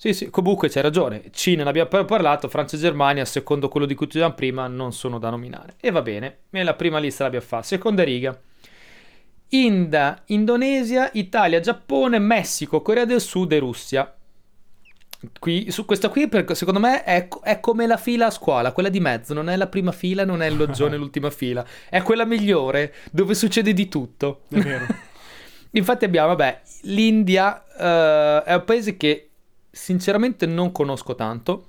Sì, 0.00 0.14
sì, 0.14 0.30
comunque 0.30 0.70
c'hai 0.70 0.80
ragione, 0.80 1.24
Cina 1.30 1.62
ne 1.62 1.68
abbiamo 1.68 2.06
parlato, 2.06 2.48
Francia 2.48 2.74
e 2.74 2.78
Germania, 2.80 3.26
secondo 3.26 3.68
quello 3.68 3.84
di 3.84 3.94
cui 3.94 4.06
dicevamo 4.06 4.32
prima, 4.32 4.66
non 4.66 4.94
sono 4.94 5.18
da 5.18 5.28
nominare. 5.28 5.74
E 5.78 5.90
va 5.90 6.00
bene, 6.00 6.38
nella 6.52 6.72
prima 6.72 6.98
lista 6.98 7.24
l'abbiamo 7.24 7.44
fatta. 7.44 7.64
Seconda 7.64 8.02
riga. 8.02 8.40
India, 9.48 10.22
Indonesia, 10.28 11.10
Italia, 11.12 11.60
Giappone, 11.60 12.18
Messico, 12.18 12.80
Corea 12.80 13.04
del 13.04 13.20
Sud 13.20 13.52
e 13.52 13.58
Russia. 13.58 14.16
Qui, 15.38 15.70
su 15.70 15.84
questa 15.84 16.08
qui, 16.08 16.26
secondo 16.52 16.80
me, 16.80 17.04
è, 17.04 17.28
è, 17.42 17.60
come 17.60 17.86
la 17.86 17.98
fila 17.98 18.24
a 18.24 18.30
scuola, 18.30 18.72
quella 18.72 18.88
di 18.88 19.00
mezzo, 19.00 19.34
non 19.34 19.50
è 19.50 19.56
la 19.56 19.66
prima 19.66 19.92
fila, 19.92 20.24
non 20.24 20.40
è 20.40 20.46
il 20.46 20.56
loggione, 20.56 20.96
l'ultima 20.96 21.28
fila, 21.28 21.62
è 21.90 22.00
quella 22.00 22.24
migliore, 22.24 22.94
dove 23.12 23.34
succede 23.34 23.74
di 23.74 23.86
tutto. 23.86 24.44
Infatti 25.72 26.06
abbiamo, 26.06 26.28
vabbè, 26.28 26.62
l'India 26.84 27.64
uh, 27.76 28.48
è 28.48 28.54
un 28.54 28.64
paese 28.64 28.96
che 28.96 29.29
sinceramente 29.70 30.46
non 30.46 30.72
conosco 30.72 31.14
tanto. 31.14 31.66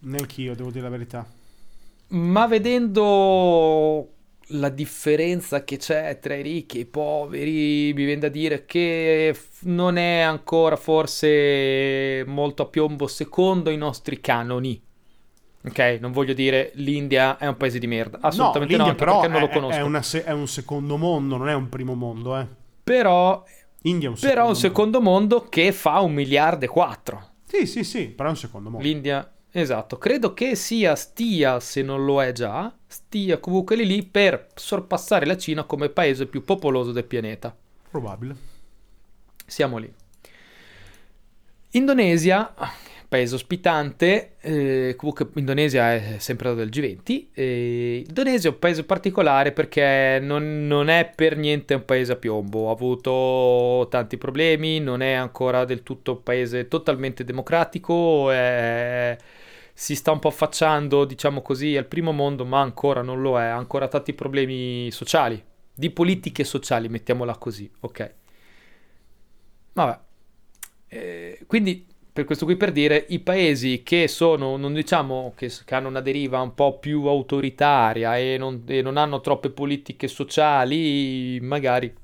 Neanch'io, 0.00 0.54
devo 0.54 0.70
dire 0.70 0.84
la 0.84 0.90
verità. 0.90 1.26
Ma 2.08 2.46
vedendo 2.46 4.08
la 4.52 4.68
differenza 4.70 5.64
che 5.64 5.76
c'è 5.76 6.18
tra 6.20 6.34
i 6.34 6.42
ricchi 6.42 6.78
e 6.78 6.80
i 6.82 6.86
poveri, 6.86 7.92
mi 7.92 8.04
viene 8.04 8.20
da 8.20 8.28
dire 8.28 8.64
che 8.64 9.36
non 9.62 9.96
è 9.96 10.20
ancora 10.20 10.76
forse 10.76 12.24
molto 12.26 12.62
a 12.62 12.66
piombo 12.66 13.06
secondo 13.06 13.70
i 13.70 13.76
nostri 13.76 14.20
canoni. 14.20 14.80
Ok, 15.64 15.98
non 16.00 16.12
voglio 16.12 16.32
dire 16.32 16.70
l'India 16.74 17.36
è 17.36 17.46
un 17.46 17.56
paese 17.56 17.78
di 17.78 17.86
merda, 17.86 18.18
assolutamente 18.22 18.76
no, 18.76 18.86
no 18.86 18.94
però 18.94 19.20
perché 19.20 19.32
non 19.32 19.40
lo 19.40 19.48
conosco. 19.48 19.96
È, 19.96 20.02
se- 20.02 20.24
è, 20.24 20.32
un 20.32 20.46
secondo 20.46 20.96
mondo, 20.96 21.36
non 21.36 21.48
è 21.48 21.54
un 21.54 21.68
primo 21.68 21.94
mondo, 21.94 22.38
eh. 22.38 22.46
Però 22.84 23.44
India 23.82 24.08
è 24.08 24.10
un 24.10 24.16
secondo, 24.16 24.40
però 24.40 24.48
un 24.48 24.56
secondo 24.56 25.00
mondo 25.00 25.48
che 25.48 25.72
fa 25.72 26.00
un 26.00 26.12
miliardo 26.12 26.64
e 26.64 26.68
quattro. 26.68 27.28
Sì, 27.44 27.66
sì, 27.66 27.84
sì, 27.84 28.08
però 28.08 28.28
è 28.28 28.32
un 28.32 28.36
secondo 28.38 28.70
mondo. 28.70 28.86
L'India 28.86 29.32
Esatto, 29.50 29.96
credo 29.96 30.34
che 30.34 30.54
sia 30.54 30.94
stia, 30.94 31.58
se 31.58 31.82
non 31.82 32.04
lo 32.04 32.22
è 32.22 32.32
già, 32.32 32.72
stia 32.86 33.38
comunque 33.38 33.76
lì 33.76 33.86
lì 33.86 34.02
per 34.04 34.48
sorpassare 34.54 35.24
la 35.24 35.38
Cina 35.38 35.64
come 35.64 35.88
paese 35.88 36.26
più 36.26 36.44
popoloso 36.44 36.92
del 36.92 37.04
pianeta. 37.04 37.56
Probabile. 37.90 38.36
Siamo 39.46 39.78
lì. 39.78 39.92
Indonesia, 41.70 42.54
paese 43.08 43.34
ospitante, 43.34 44.36
eh, 44.40 44.94
comunque 44.96 45.28
Indonesia 45.34 45.94
è 45.94 46.16
sempre 46.18 46.54
del 46.54 46.68
G20. 46.68 47.28
Eh, 47.32 48.04
Indonesia 48.06 48.48
è 48.48 48.52
un 48.52 48.58
paese 48.58 48.84
particolare 48.84 49.52
perché 49.52 50.18
non, 50.20 50.66
non, 50.66 50.88
è 50.88 51.10
per 51.14 51.36
niente 51.36 51.74
un 51.74 51.84
paese 51.84 52.12
a 52.12 52.16
piombo, 52.16 52.68
ha 52.68 52.72
avuto 52.72 53.88
tanti 53.90 54.18
problemi, 54.18 54.78
non 54.80 55.00
è 55.00 55.12
ancora 55.12 55.64
del 55.64 55.82
tutto 55.82 56.12
un 56.12 56.22
paese 56.22 56.68
totalmente 56.68 57.24
democratico, 57.24 58.30
è 58.30 59.16
si 59.78 59.94
sta 59.94 60.10
un 60.10 60.18
po' 60.18 60.26
affacciando, 60.26 61.04
diciamo 61.04 61.40
così, 61.40 61.76
al 61.76 61.86
primo 61.86 62.10
mondo, 62.10 62.44
ma 62.44 62.60
ancora 62.60 63.00
non 63.00 63.20
lo 63.22 63.38
è, 63.38 63.44
ha 63.44 63.56
ancora 63.56 63.86
tanti 63.86 64.12
problemi 64.12 64.90
sociali, 64.90 65.40
di 65.72 65.90
politiche 65.90 66.42
sociali, 66.42 66.88
mettiamola 66.88 67.36
così, 67.36 67.70
ok? 67.78 68.14
Vabbè. 69.74 69.98
Eh, 70.88 71.44
quindi, 71.46 71.86
per 72.12 72.24
questo 72.24 72.44
qui 72.44 72.56
per 72.56 72.72
dire, 72.72 73.06
i 73.10 73.20
paesi 73.20 73.82
che 73.82 74.08
sono, 74.08 74.56
non 74.56 74.72
diciamo 74.72 75.32
che, 75.36 75.52
che 75.64 75.74
hanno 75.74 75.88
una 75.88 76.00
deriva 76.00 76.40
un 76.40 76.54
po' 76.54 76.78
più 76.78 77.06
autoritaria 77.06 78.18
e 78.18 78.36
non, 78.38 78.64
e 78.66 78.82
non 78.82 78.96
hanno 78.96 79.20
troppe 79.20 79.50
politiche 79.50 80.08
sociali, 80.08 81.38
magari, 81.40 81.94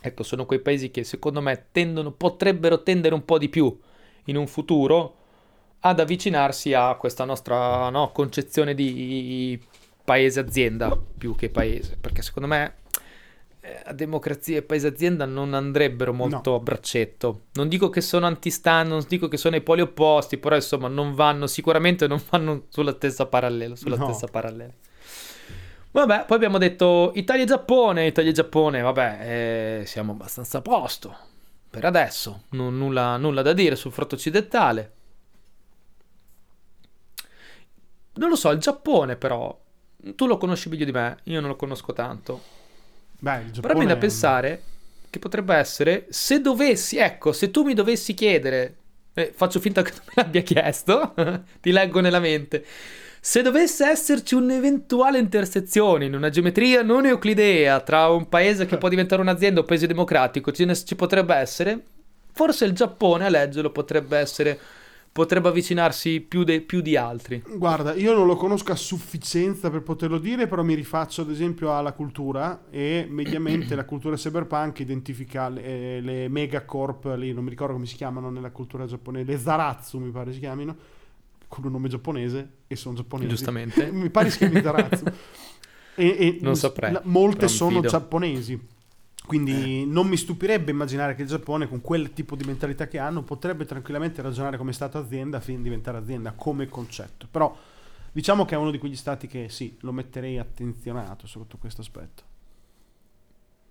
ecco, 0.00 0.22
sono 0.22 0.44
quei 0.46 0.60
paesi 0.60 0.90
che 0.90 1.04
secondo 1.04 1.40
me 1.40 1.68
tendono, 1.72 2.12
potrebbero 2.12 2.82
tendere 2.82 3.14
un 3.14 3.24
po' 3.24 3.38
di 3.38 3.48
più 3.48 3.76
in 4.24 4.36
un 4.36 4.46
futuro 4.46 5.14
ad 5.80 6.00
avvicinarsi 6.00 6.74
a 6.74 6.94
questa 6.96 7.24
nostra 7.24 7.88
no, 7.90 8.10
concezione 8.12 8.74
di 8.74 9.58
paese-azienda 10.04 10.96
più 11.18 11.34
che 11.34 11.48
paese, 11.48 11.96
perché 12.00 12.22
secondo 12.22 12.48
me 12.48 12.74
eh, 13.66 13.94
democrazia 13.94 14.58
e 14.58 14.62
paese-azienda 14.62 15.24
non 15.24 15.54
andrebbero 15.54 16.12
molto 16.12 16.50
no. 16.50 16.56
a 16.56 16.60
braccetto. 16.60 17.46
Non 17.54 17.68
dico 17.68 17.90
che 17.90 18.00
sono 18.00 18.26
antistan, 18.26 18.86
non 18.86 19.04
dico 19.08 19.26
che 19.26 19.36
sono 19.36 19.56
i 19.56 19.60
poli 19.60 19.80
opposti, 19.80 20.38
però 20.38 20.54
insomma 20.54 20.86
non 20.88 21.14
vanno, 21.14 21.46
sicuramente 21.46 22.06
non 22.06 22.22
vanno 22.30 22.66
sulla 22.68 22.92
stessa 22.92 23.26
parallela. 23.26 23.74
Sulla 23.74 23.96
no. 23.96 24.04
stessa 24.06 24.28
parallela. 24.28 24.72
Vabbè, 25.90 26.24
poi 26.26 26.36
abbiamo 26.36 26.58
detto 26.58 27.10
Italia 27.14 27.42
e 27.44 27.46
Giappone, 27.46 28.06
Italia 28.06 28.30
e 28.30 28.34
Giappone, 28.34 28.82
vabbè, 28.82 29.80
eh, 29.80 29.86
siamo 29.86 30.12
abbastanza 30.12 30.58
a 30.58 30.62
posto. 30.62 31.16
Per 31.70 31.84
adesso, 31.84 32.44
non, 32.50 32.76
nulla, 32.76 33.16
nulla 33.16 33.42
da 33.42 33.52
dire 33.52 33.76
sul 33.76 33.92
fronte 33.92 34.14
occidentale. 34.14 34.92
Non 38.14 38.28
lo 38.28 38.36
so, 38.36 38.50
il 38.50 38.58
Giappone 38.58 39.16
però, 39.16 39.58
tu 40.14 40.26
lo 40.26 40.36
conosci 40.36 40.68
meglio 40.68 40.84
di 40.84 40.92
me, 40.92 41.18
io 41.24 41.40
non 41.40 41.48
lo 41.48 41.56
conosco 41.56 41.92
tanto. 41.92 42.64
Beh, 43.18 43.50
Giappone... 43.50 43.60
Però 43.60 43.74
viene 43.74 43.94
da 43.94 43.98
pensare 43.98 44.62
che 45.10 45.18
potrebbe 45.18 45.54
essere, 45.54 46.06
se 46.10 46.40
dovessi, 46.40 46.98
ecco, 46.98 47.32
se 47.32 47.50
tu 47.50 47.62
mi 47.62 47.74
dovessi 47.74 48.14
chiedere, 48.14 48.74
eh, 49.14 49.32
faccio 49.34 49.60
finta 49.60 49.82
che 49.82 49.92
tu 49.92 50.00
me 50.04 50.12
l'abbia 50.16 50.42
chiesto, 50.42 51.14
ti 51.60 51.70
leggo 51.70 52.00
nella 52.00 52.20
mente, 52.20 52.64
se 53.20 53.42
dovesse 53.42 53.86
esserci 53.86 54.34
un'eventuale 54.34 55.18
intersezione 55.18 56.04
in 56.04 56.14
una 56.14 56.28
geometria 56.28 56.82
non 56.82 57.06
euclidea 57.06 57.80
tra 57.80 58.08
un 58.08 58.28
paese 58.28 58.66
che 58.66 58.76
può 58.76 58.88
diventare 58.88 59.20
un'azienda 59.20 59.58
o 59.58 59.62
un 59.62 59.68
paese 59.68 59.86
democratico, 59.86 60.52
ci, 60.52 60.70
ci 60.84 60.94
potrebbe 60.94 61.34
essere, 61.34 61.82
forse 62.32 62.66
il 62.66 62.72
Giappone 62.72 63.24
a 63.24 63.28
leggerlo 63.28 63.70
potrebbe 63.70 64.18
essere 64.18 64.58
potrebbe 65.16 65.48
avvicinarsi 65.48 66.20
più, 66.20 66.44
de- 66.44 66.60
più, 66.60 66.82
di 66.82 66.94
altri? 66.94 67.42
Guarda, 67.56 67.94
io 67.94 68.12
non 68.12 68.26
lo 68.26 68.36
conosco 68.36 68.72
a 68.72 68.74
sufficienza 68.76 69.70
per 69.70 69.80
poterlo 69.80 70.18
dire, 70.18 70.46
però 70.46 70.62
mi 70.62 70.74
rifaccio 70.74 71.22
ad 71.22 71.30
esempio 71.30 71.74
alla 71.74 71.92
cultura 71.92 72.66
e 72.68 73.06
mediamente 73.08 73.74
la 73.74 73.86
cultura 73.86 74.14
cyberpunk 74.16 74.80
identifica 74.80 75.48
le, 75.48 76.02
le 76.02 76.28
megacorp, 76.28 77.14
lì 77.16 77.32
non 77.32 77.44
mi 77.44 77.48
ricordo 77.48 77.72
come 77.72 77.86
si 77.86 77.96
chiamano 77.96 78.28
nella 78.28 78.50
cultura 78.50 78.84
giapponese, 78.84 79.24
le 79.24 79.38
Zaratsu 79.38 79.98
mi 80.00 80.10
pare 80.10 80.34
si 80.34 80.38
chiamino, 80.38 80.76
con 81.48 81.64
un 81.64 81.72
nome 81.72 81.88
giapponese 81.88 82.50
e 82.66 82.76
sono 82.76 82.96
giapponesi. 82.96 83.30
Giustamente. 83.30 83.90
mi 83.90 84.10
pare 84.10 84.28
si 84.28 84.36
chiami 84.36 84.60
Zaratsu. 84.60 85.04
e, 85.96 86.06
e 86.06 86.38
non 86.42 86.56
saprei. 86.56 86.94
Molte 87.04 87.48
sono 87.48 87.76
fido. 87.76 87.88
giapponesi 87.88 88.60
quindi 89.26 89.82
eh. 89.82 89.84
non 89.84 90.06
mi 90.06 90.16
stupirebbe 90.16 90.70
immaginare 90.70 91.14
che 91.14 91.22
il 91.22 91.28
Giappone, 91.28 91.68
con 91.68 91.80
quel 91.80 92.12
tipo 92.12 92.36
di 92.36 92.44
mentalità 92.44 92.86
che 92.86 92.98
hanno, 92.98 93.22
potrebbe 93.22 93.64
tranquillamente 93.64 94.22
ragionare 94.22 94.56
come 94.56 94.72
Stato 94.72 94.98
azienda 94.98 95.40
fin 95.40 95.56
di 95.56 95.64
diventare 95.64 95.98
azienda 95.98 96.32
come 96.32 96.66
concetto. 96.68 97.26
Però 97.30 97.54
diciamo 98.12 98.44
che 98.44 98.54
è 98.54 98.58
uno 98.58 98.70
di 98.70 98.78
quegli 98.78 98.96
stati 98.96 99.26
che 99.26 99.48
sì, 99.48 99.76
lo 99.80 99.92
metterei 99.92 100.38
attenzionato 100.38 101.26
sotto 101.26 101.58
questo 101.58 101.80
aspetto. 101.82 102.22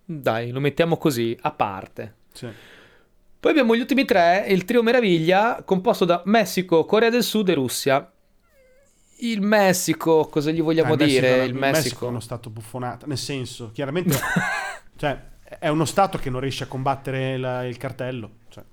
Dai, 0.05 0.51
lo 0.51 0.59
mettiamo 0.59 0.97
così, 0.97 1.35
a 1.41 1.51
parte. 1.51 2.15
Sì. 2.31 2.47
Poi 3.39 3.51
abbiamo 3.51 3.75
gli 3.75 3.79
ultimi 3.79 4.05
tre, 4.05 4.45
il 4.49 4.65
trio 4.65 4.83
meraviglia, 4.83 5.63
composto 5.63 6.05
da 6.05 6.21
Messico, 6.25 6.85
Corea 6.85 7.09
del 7.09 7.23
Sud 7.23 7.49
e 7.49 7.53
Russia. 7.53 8.11
Il 9.19 9.41
Messico, 9.41 10.27
cosa 10.27 10.51
gli 10.51 10.61
vogliamo 10.61 10.93
Ah, 10.93 11.01
il 11.01 11.07
dire? 11.07 11.21
Messico, 11.21 11.43
il 11.43 11.49
il 11.49 11.55
Messico. 11.55 11.83
Messico 11.83 12.05
è 12.05 12.09
uno 12.09 12.19
stato 12.19 12.49
buffonato, 12.49 13.07
nel 13.07 13.17
senso, 13.17 13.71
chiaramente, 13.71 14.15
cioè, 14.97 15.33
è 15.59 15.67
uno 15.67 15.85
stato 15.85 16.17
che 16.17 16.29
non 16.29 16.39
riesce 16.41 16.63
a 16.63 16.67
combattere 16.67 17.37
la- 17.37 17.65
il 17.65 17.77
cartello, 17.77 18.29
cioè, 18.49 18.63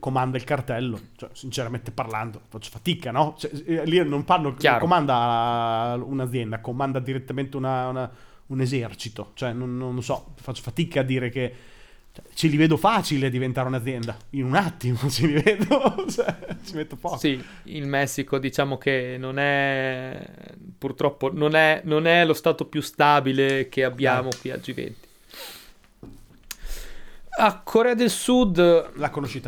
comanda 0.00 0.36
il 0.36 0.44
cartello, 0.44 0.98
cioè, 1.16 1.28
sinceramente 1.32 1.92
parlando, 1.92 2.40
faccio 2.48 2.70
fatica, 2.70 3.10
no? 3.12 3.36
Cioè, 3.38 3.50
eh, 3.64 3.84
lì 3.84 4.06
non 4.06 4.24
parlo, 4.24 4.48
non 4.48 4.58
Chiaro. 4.58 4.80
comanda 4.80 5.96
un'azienda, 6.04 6.60
comanda 6.60 6.98
direttamente 6.98 7.56
una- 7.56 7.88
una- 7.88 8.10
un 8.46 8.60
esercito, 8.60 9.30
cioè, 9.34 9.52
non, 9.52 9.76
non 9.76 10.02
so, 10.02 10.32
faccio 10.40 10.62
fatica 10.62 11.00
a 11.00 11.02
dire 11.04 11.28
che 11.28 11.54
cioè, 12.12 12.24
ce 12.34 12.48
li 12.48 12.56
vedo 12.56 12.76
facile 12.76 13.30
diventare 13.30 13.68
un'azienda, 13.68 14.16
in 14.30 14.44
un 14.46 14.54
attimo 14.56 14.98
ce 15.08 15.26
li 15.26 15.34
vedo, 15.40 16.04
cioè, 16.10 16.34
ci 16.64 16.74
metto 16.74 16.96
poco. 16.96 17.18
Sì, 17.18 17.40
il 17.64 17.86
Messico 17.86 18.38
diciamo 18.38 18.78
che 18.78 19.16
non 19.18 19.38
è 19.38 20.18
purtroppo 20.78 21.30
non 21.32 21.54
è, 21.54 21.82
non 21.84 22.06
è 22.06 22.24
lo 22.24 22.34
stato 22.34 22.64
più 22.64 22.80
stabile 22.80 23.68
che 23.68 23.84
abbiamo 23.84 24.30
qui 24.40 24.50
al 24.50 24.58
G20. 24.60 24.94
A 27.40 27.60
Corea 27.62 27.94
del 27.94 28.10
Sud, 28.10 28.90
La 28.96 29.10
conosci 29.10 29.40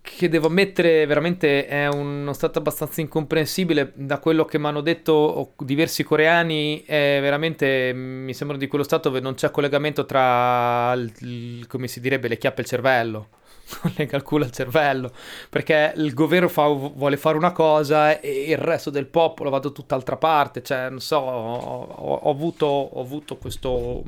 che 0.00 0.28
devo 0.28 0.48
ammettere 0.48 1.06
veramente 1.06 1.66
è 1.66 1.86
uno 1.88 2.32
stato 2.32 2.58
abbastanza 2.58 3.00
incomprensibile, 3.00 3.92
da 3.94 4.18
quello 4.18 4.44
che 4.44 4.58
mi 4.58 4.66
hanno 4.66 4.80
detto 4.80 5.52
diversi 5.58 6.02
coreani, 6.02 6.82
è 6.84 7.18
veramente 7.20 7.92
mi 7.92 8.34
sembra 8.34 8.56
di 8.56 8.66
quello 8.66 8.82
stato 8.82 9.08
dove 9.10 9.20
non 9.20 9.34
c'è 9.34 9.50
collegamento 9.50 10.04
tra, 10.04 10.92
il- 10.94 11.12
il- 11.20 11.66
come 11.68 11.86
si 11.86 12.00
direbbe, 12.00 12.28
le 12.28 12.38
chiappe 12.38 12.60
e 12.60 12.62
il 12.62 12.68
cervello. 12.68 13.28
Non 13.82 13.94
il 13.98 14.22
culo 14.22 14.44
al 14.44 14.52
cervello 14.52 15.10
perché 15.50 15.92
il 15.96 16.14
governo 16.14 16.48
fa- 16.48 16.68
vuole 16.68 17.16
fare 17.16 17.36
una 17.36 17.50
cosa 17.50 18.20
e 18.20 18.44
il 18.50 18.58
resto 18.58 18.90
del 18.90 19.06
popolo 19.06 19.50
va 19.50 19.58
da 19.58 19.70
tutt'altra 19.70 20.16
parte. 20.16 20.62
Cioè, 20.62 20.88
non 20.90 21.00
so, 21.00 21.16
ho- 21.18 22.14
ho 22.22 22.30
avuto, 22.30 22.66
ho 22.66 23.00
avuto 23.00 23.36
questo. 23.36 24.02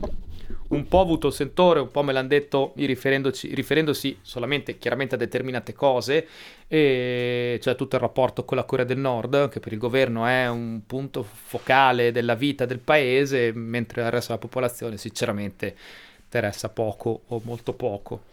Un 0.68 0.86
po' 0.86 1.00
avuto 1.00 1.28
il 1.28 1.32
sentore, 1.32 1.80
un 1.80 1.90
po' 1.90 2.02
me 2.02 2.12
l'hanno 2.12 2.28
detto 2.28 2.74
riferendosi 2.76 4.18
solamente 4.20 4.76
chiaramente 4.76 5.14
a 5.14 5.18
determinate 5.18 5.72
cose, 5.72 6.28
e 6.68 7.58
cioè 7.62 7.74
tutto 7.74 7.96
il 7.96 8.02
rapporto 8.02 8.44
con 8.44 8.58
la 8.58 8.64
Corea 8.64 8.84
del 8.84 8.98
Nord, 8.98 9.48
che 9.48 9.60
per 9.60 9.72
il 9.72 9.78
governo 9.78 10.26
è 10.26 10.46
un 10.46 10.82
punto 10.86 11.22
focale 11.22 12.12
della 12.12 12.34
vita 12.34 12.66
del 12.66 12.80
paese, 12.80 13.50
mentre 13.54 14.02
al 14.02 14.10
resto 14.10 14.32
della 14.32 14.44
popolazione 14.44 14.98
sinceramente 14.98 15.74
interessa 16.22 16.68
poco 16.68 17.22
o 17.28 17.40
molto 17.44 17.72
poco. 17.72 18.24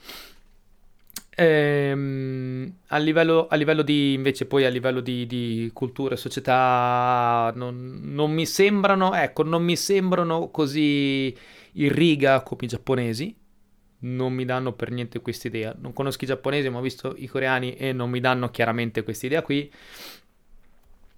Ehm, 1.37 2.73
a 2.87 2.97
livello, 2.97 3.47
a 3.47 3.55
livello 3.55 3.81
di 3.81 4.13
invece 4.13 4.45
poi 4.45 4.63
a 4.63 4.69
livello 4.69 5.01
di, 5.01 5.27
di 5.27 5.69
cultura 5.73 6.13
e 6.13 6.17
società 6.17 7.51
non, 7.55 7.99
non 8.03 8.31
mi 8.31 8.45
sembrano 8.45 9.13
ecco 9.13 9.43
non 9.43 9.61
mi 9.61 9.75
sembrano 9.75 10.47
così 10.49 11.35
in 11.73 11.93
riga 11.93 12.41
come 12.41 12.61
i 12.63 12.67
giapponesi. 12.67 13.35
Non 13.97 14.33
mi 14.33 14.45
danno 14.45 14.73
per 14.73 14.91
niente 14.91 15.19
questa 15.19 15.47
idea. 15.47 15.75
Non 15.77 15.93
conosco 15.93 16.23
i 16.23 16.27
giapponesi 16.27 16.69
ma 16.69 16.77
ho 16.79 16.81
visto 16.81 17.13
i 17.17 17.27
coreani 17.27 17.75
e 17.75 17.91
non 17.91 18.09
mi 18.09 18.19
danno 18.19 18.49
chiaramente 18.49 19.03
questa 19.03 19.25
idea 19.25 19.41
qui. 19.41 19.69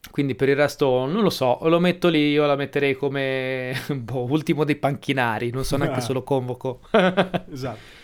Quindi 0.10 0.36
per 0.36 0.50
il 0.50 0.56
resto 0.56 1.06
non 1.06 1.22
lo 1.22 1.30
so. 1.30 1.60
Lo 1.64 1.80
metto 1.80 2.08
lì 2.08 2.32
io 2.32 2.46
la 2.46 2.56
metterei 2.56 2.96
come 2.96 3.74
boh, 3.94 4.26
ultimo 4.30 4.64
dei 4.64 4.78
panchinari. 4.78 5.52
Non 5.52 5.64
so 5.64 5.78
neanche 5.78 6.02
se 6.02 6.14
lo 6.14 6.24
convoco. 6.24 6.82
Esatto. 7.52 7.97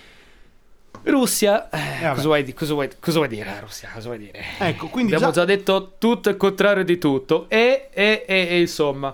Russia, 1.03 1.69
eh, 1.69 2.03
vabbè. 2.03 2.15
cosa, 2.15 2.27
vuoi, 2.27 2.53
cosa, 2.53 2.73
vuoi, 2.73 2.89
cosa 2.99 3.17
vuoi 3.17 3.27
dire? 3.29 3.59
Russia, 3.59 3.89
cosa 3.93 4.07
vuoi 4.07 4.19
dire? 4.19 4.39
Ecco, 4.59 4.87
quindi 4.87 5.13
Abbiamo 5.13 5.33
già- 5.33 5.41
già... 5.41 5.45
detto 5.45 5.95
tutto 5.97 6.29
il 6.29 6.37
contrario 6.37 6.83
di 6.83 6.97
tutto. 6.97 7.45
E, 7.49 7.89
e, 7.91 8.23
e, 8.25 8.47
e 8.49 8.59
insomma. 8.59 9.13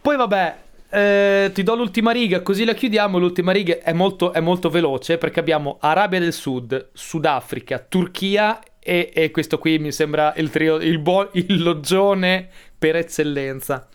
Poi 0.00 0.16
vabbè, 0.16 0.56
eh, 0.90 1.50
ti 1.52 1.62
do 1.62 1.74
l'ultima 1.74 2.12
riga, 2.12 2.40
così 2.42 2.64
la 2.64 2.74
chiudiamo. 2.74 3.18
L'ultima 3.18 3.50
riga 3.52 3.78
è 3.80 3.92
molto, 3.92 4.32
è 4.32 4.40
molto 4.40 4.68
veloce 4.70 5.18
perché 5.18 5.40
abbiamo 5.40 5.78
Arabia 5.80 6.20
del 6.20 6.32
Sud, 6.32 6.90
Sudafrica, 6.92 7.84
Turchia 7.88 8.60
e, 8.78 9.10
e 9.12 9.30
questo 9.32 9.58
qui 9.58 9.78
mi 9.78 9.90
sembra 9.92 10.34
il 10.36 10.50
trio, 10.50 10.76
il, 10.76 10.98
buo- 10.98 11.30
il 11.32 11.62
loggione 11.62 12.48
per 12.78 12.96
eccellenza. 12.96 13.88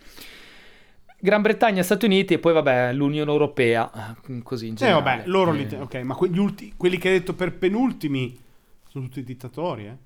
Gran 1.27 1.41
Bretagna, 1.41 1.83
Stati 1.83 2.05
Uniti 2.05 2.35
e 2.35 2.39
poi 2.39 2.53
vabbè 2.53 2.93
l'Unione 2.93 3.29
Europea, 3.29 4.15
eh, 4.29 4.41
così 4.43 4.67
in 4.67 4.73
Eh, 4.73 4.77
generale. 4.77 5.03
vabbè, 5.17 5.27
loro 5.27 5.51
li 5.51 5.63
Eh, 5.63 5.67
te- 5.67 5.75
ok, 5.75 5.95
ma 5.95 6.15
quegli 6.15 6.37
ulti- 6.39 6.73
quelli 6.77 6.97
che 6.97 7.09
hai 7.09 7.19
detto 7.19 7.33
per 7.33 7.53
penultimi 7.57 8.33
sono 8.87 9.03
tutti 9.07 9.25
dittatori, 9.25 9.87
eh? 9.87 9.97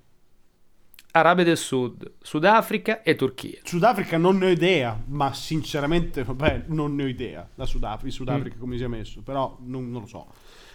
Arabia 1.12 1.44
del 1.44 1.56
Sud, 1.58 2.14
Sudafrica 2.20 3.02
e 3.02 3.14
Turchia. 3.14 3.60
Sudafrica 3.62 4.16
non 4.18 4.36
ne 4.38 4.46
ho 4.46 4.48
idea, 4.48 5.00
ma 5.10 5.32
sinceramente, 5.32 6.24
vabbè, 6.24 6.64
non 6.66 6.96
ne 6.96 7.04
ho 7.04 7.06
idea. 7.06 7.48
La 7.54 7.66
Sudafrica, 7.66 8.06
il 8.08 8.12
Mm. 8.14 8.16
Sudafrica 8.16 8.56
come 8.58 8.76
si 8.76 8.82
è 8.82 8.88
messo, 8.88 9.20
però 9.20 9.56
non, 9.60 9.92
non 9.92 10.00
lo 10.00 10.06
so. 10.08 10.26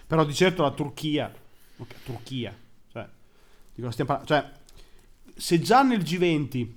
Però 0.08 0.24
di 0.24 0.34
certo 0.34 0.62
la 0.62 0.72
Turchia, 0.72 1.30
ok, 1.76 1.94
Turchia, 2.06 2.56
cioè? 2.94 3.06
Cioè, 4.24 4.50
se 5.36 5.60
già 5.60 5.84
nel 5.84 6.00
G20 6.04 6.68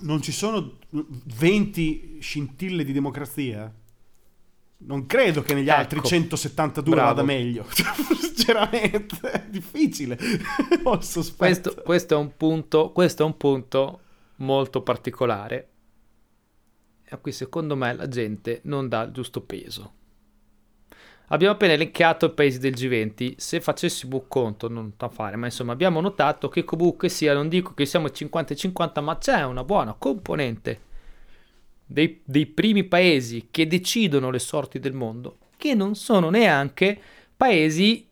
non 0.00 0.20
ci 0.22 0.32
sono 0.32 0.78
20 0.90 2.18
scintille 2.20 2.84
di 2.84 2.92
democrazia, 2.92 3.72
non 4.84 5.06
credo 5.06 5.42
che 5.42 5.54
negli 5.54 5.68
Ecco. 5.68 5.78
altri 5.78 6.02
172 6.02 6.94
Bravo. 6.94 7.08
vada 7.08 7.22
meglio. 7.22 7.66
Sinceramente, 8.34 9.30
è 9.30 9.46
difficile. 9.48 10.18
Questo, 10.82 11.74
questo 11.84 12.14
è 12.14 12.16
un 12.16 12.36
punto, 12.36 12.90
questo 12.90 13.22
è 13.22 13.26
un 13.26 13.36
punto 13.36 14.00
molto 14.36 14.82
particolare 14.82 15.68
a 17.10 17.18
cui 17.18 17.32
secondo 17.32 17.76
me 17.76 17.94
la 17.94 18.08
gente 18.08 18.60
non 18.64 18.88
dà 18.88 19.02
il 19.02 19.12
giusto 19.12 19.42
peso. 19.42 19.92
Abbiamo 21.28 21.54
appena 21.54 21.72
elencato 21.72 22.26
i 22.26 22.30
paesi 22.32 22.58
del 22.58 22.74
G20, 22.74 23.34
se 23.36 23.60
facessimo 23.60 24.16
un 24.16 24.28
conto, 24.28 24.68
non 24.68 24.92
da 24.96 25.08
fare, 25.08 25.36
ma 25.36 25.46
insomma 25.46 25.72
abbiamo 25.72 26.00
notato 26.00 26.48
che 26.50 26.62
comunque 26.62 27.08
sia, 27.08 27.32
non 27.32 27.48
dico 27.48 27.72
che 27.72 27.86
siamo 27.86 28.10
50 28.10 28.52
e 28.52 28.56
50, 28.56 29.00
ma 29.00 29.16
c'è 29.16 29.42
una 29.44 29.64
buona 29.64 29.94
componente 29.94 30.80
dei, 31.86 32.20
dei 32.24 32.46
primi 32.46 32.84
paesi 32.84 33.48
che 33.50 33.66
decidono 33.66 34.30
le 34.30 34.38
sorti 34.38 34.78
del 34.78 34.92
mondo, 34.92 35.38
che 35.56 35.74
non 35.74 35.94
sono 35.94 36.28
neanche 36.28 37.00
paesi 37.34 38.06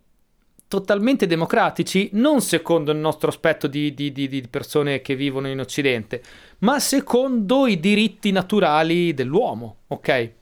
totalmente 0.67 1.27
democratici, 1.27 2.11
non 2.13 2.41
secondo 2.41 2.93
il 2.93 2.99
nostro 2.99 3.29
aspetto 3.29 3.67
di, 3.67 3.93
di- 3.93 4.13
di- 4.13 4.29
di 4.29 4.47
persone 4.49 5.03
che 5.03 5.15
vivono 5.15 5.49
in 5.49 5.59
Occidente, 5.61 6.23
ma 6.61 6.79
secondo 6.79 7.67
i 7.67 7.79
diritti 7.81 8.31
naturali 8.31 9.13
dell'uomo, 9.13 9.79
ok? 9.89 10.33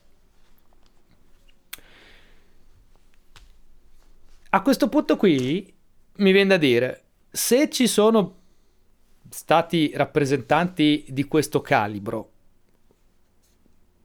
A 4.58 4.62
questo 4.62 4.88
punto 4.88 5.16
qui 5.16 5.72
mi 6.16 6.32
viene 6.32 6.48
da 6.48 6.56
dire, 6.56 7.02
se 7.30 7.70
ci 7.70 7.86
sono 7.86 8.34
stati 9.30 9.92
rappresentanti 9.94 11.04
di 11.10 11.28
questo 11.28 11.60
calibro, 11.60 12.30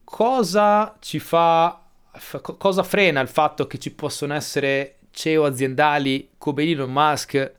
cosa 0.04 0.96
ci 1.00 1.18
fa, 1.18 1.84
f- 2.12 2.40
co- 2.40 2.56
cosa 2.56 2.84
frena 2.84 3.20
il 3.20 3.26
fatto 3.26 3.66
che 3.66 3.78
ci 3.78 3.92
possono 3.94 4.32
essere 4.32 4.98
CEO 5.10 5.44
aziendali 5.44 6.30
come 6.38 6.62
Elon 6.62 6.92
Musk 6.92 7.52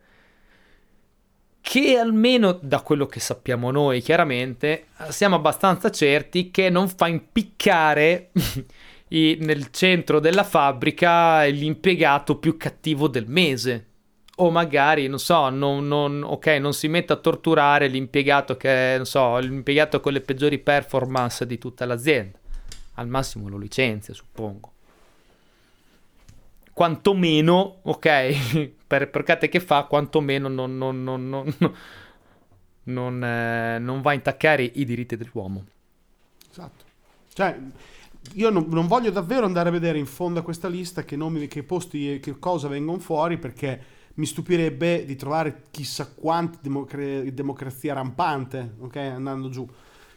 che 1.60 1.98
almeno 1.98 2.54
da 2.62 2.80
quello 2.80 3.08
che 3.08 3.20
sappiamo 3.20 3.72
noi 3.72 4.00
chiaramente 4.00 4.86
siamo 5.10 5.36
abbastanza 5.36 5.92
certi 5.92 6.50
che 6.50 6.70
non 6.70 6.88
fa 6.88 7.08
impiccare 7.08 8.32
i- 9.10 9.38
nel 9.42 9.72
centro 9.72 10.20
della 10.20 10.44
fabbrica 10.44 11.44
l'impiegato 11.44 12.38
più 12.38 12.58
cattivo 12.58 13.08
del 13.08 13.26
mese 13.28 13.86
o 14.38 14.52
magari 14.52 15.08
non 15.08 15.20
so 15.20 15.50
non, 15.50 15.88
non- 15.88 16.24
ok 16.24 16.48
non 16.60 16.74
si 16.74 16.88
mette 16.88 17.14
a 17.14 17.18
torturare 17.18 17.88
l'impiegato 17.88 18.58
che 18.58 18.94
è, 18.94 18.98
non 18.98 19.06
so 19.06 19.38
l'impiegato 19.38 20.00
con 20.00 20.14
le 20.14 20.22
peggiori 20.22 20.60
performance 20.60 21.46
di 21.46 21.58
tutta 21.58 21.86
l'azienda 21.86 22.38
al 22.96 23.08
massimo 23.08 23.48
lo 23.48 23.58
licenzia 23.58 24.14
suppongo 24.14 24.74
quantomeno, 26.76 27.78
ok, 27.84 28.74
per, 28.86 29.10
per 29.10 29.24
che 29.24 29.62
fa, 29.62 29.84
quantomeno 29.86 30.50
non, 30.50 30.78
non, 30.78 31.02
non, 31.04 31.56
non, 32.84 33.24
eh, 33.24 33.80
non 33.80 34.02
va 34.02 34.12
a 34.12 34.14
intaccare 34.14 34.64
i 34.64 34.84
diritti 34.84 35.16
dell'uomo. 35.16 35.64
Esatto. 36.52 36.84
Cioè, 37.34 37.58
io 38.34 38.50
non, 38.50 38.68
non 38.70 38.88
voglio 38.88 39.12
davvero 39.12 39.46
andare 39.46 39.70
a 39.70 39.72
vedere 39.72 39.98
in 39.98 40.06
fondo 40.06 40.40
a 40.40 40.44
questa 40.44 40.68
lista 40.68 41.04
che 41.04 41.16
nomi, 41.16 41.48
che 41.48 41.64
posti 41.64 42.14
e 42.14 42.20
che 42.20 42.38
cosa 42.40 42.68
vengono 42.68 43.00
fuori 43.00 43.38
perché 43.38 43.84
mi 44.16 44.26
stupirebbe 44.26 45.06
di 45.06 45.16
trovare 45.16 45.64
chissà 45.72 46.08
quanti 46.14 46.60
democra- 46.62 47.22
democrazia 47.22 47.94
rampante, 47.94 48.76
ok? 48.80 48.96
Andando 48.96 49.50
giù. 49.50 49.68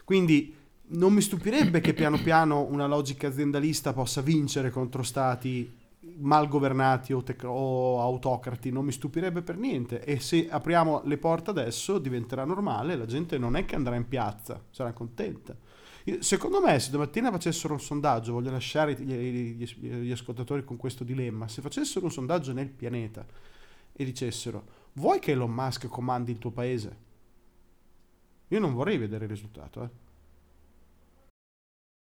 Quindi 0.05 0.55
non 0.91 1.13
mi 1.13 1.21
stupirebbe 1.21 1.81
che 1.81 1.95
piano 1.95 2.19
piano 2.23 2.63
una 2.63 2.87
logica 2.87 3.29
aziendalista 3.29 3.93
possa 3.93 4.21
vincere 4.23 4.71
contro 4.71 5.03
stati 5.03 5.77
mal 6.21 6.49
governati 6.49 7.13
o, 7.13 7.23
tec- 7.23 7.45
o, 7.45 8.01
autocrati, 8.01 8.71
non 8.71 8.85
mi 8.85 8.93
stupirebbe 8.93 9.43
per 9.43 9.57
niente. 9.57 10.03
E 10.05 10.21
se 10.21 10.49
apriamo 10.49 11.03
le 11.05 11.19
porte 11.19 11.51
adesso 11.51 11.99
diventerà 11.99 12.45
normale, 12.45 12.97
la 12.97 13.07
gente 13.07 13.39
non 13.39 13.57
è 13.57 13.65
che 13.65 13.75
andrà 13.75 13.97
in 13.97 14.09
piazza, 14.09 14.63
sarà 14.71 14.93
contenta. 14.93 15.55
Secondo 16.21 16.61
me, 16.61 16.79
se 16.79 16.91
domattina 16.91 17.31
facessero 17.31 17.75
un 17.75 17.81
sondaggio, 17.81 18.33
voglio 18.33 18.51
lasciare 18.51 18.95
gli, 18.95 19.13
gli, 19.57 19.65
gli 19.85 20.11
ascoltatori 20.11 20.65
con 20.65 20.77
questo 20.77 21.05
dilemma, 21.05 21.49
se 21.49 21.61
facessero 21.61 22.07
un 22.07 22.13
sondaggio 22.13 22.53
nel 22.53 22.69
pianeta 22.69 23.27
e 23.93 24.05
dicessero, 24.05 24.65
vuoi 24.95 25.19
che 25.19 25.33
Elon 25.33 25.53
Musk 25.53 25.87
comandi 25.89 26.33
il 26.33 26.39
tuo 26.39 26.51
paese? 26.51 27.07
Io 28.49 28.59
non 28.59 28.73
vorrei 28.73 28.97
vedere 28.97 29.25
il 29.25 29.31
risultato, 29.31 29.83
eh 29.83 30.07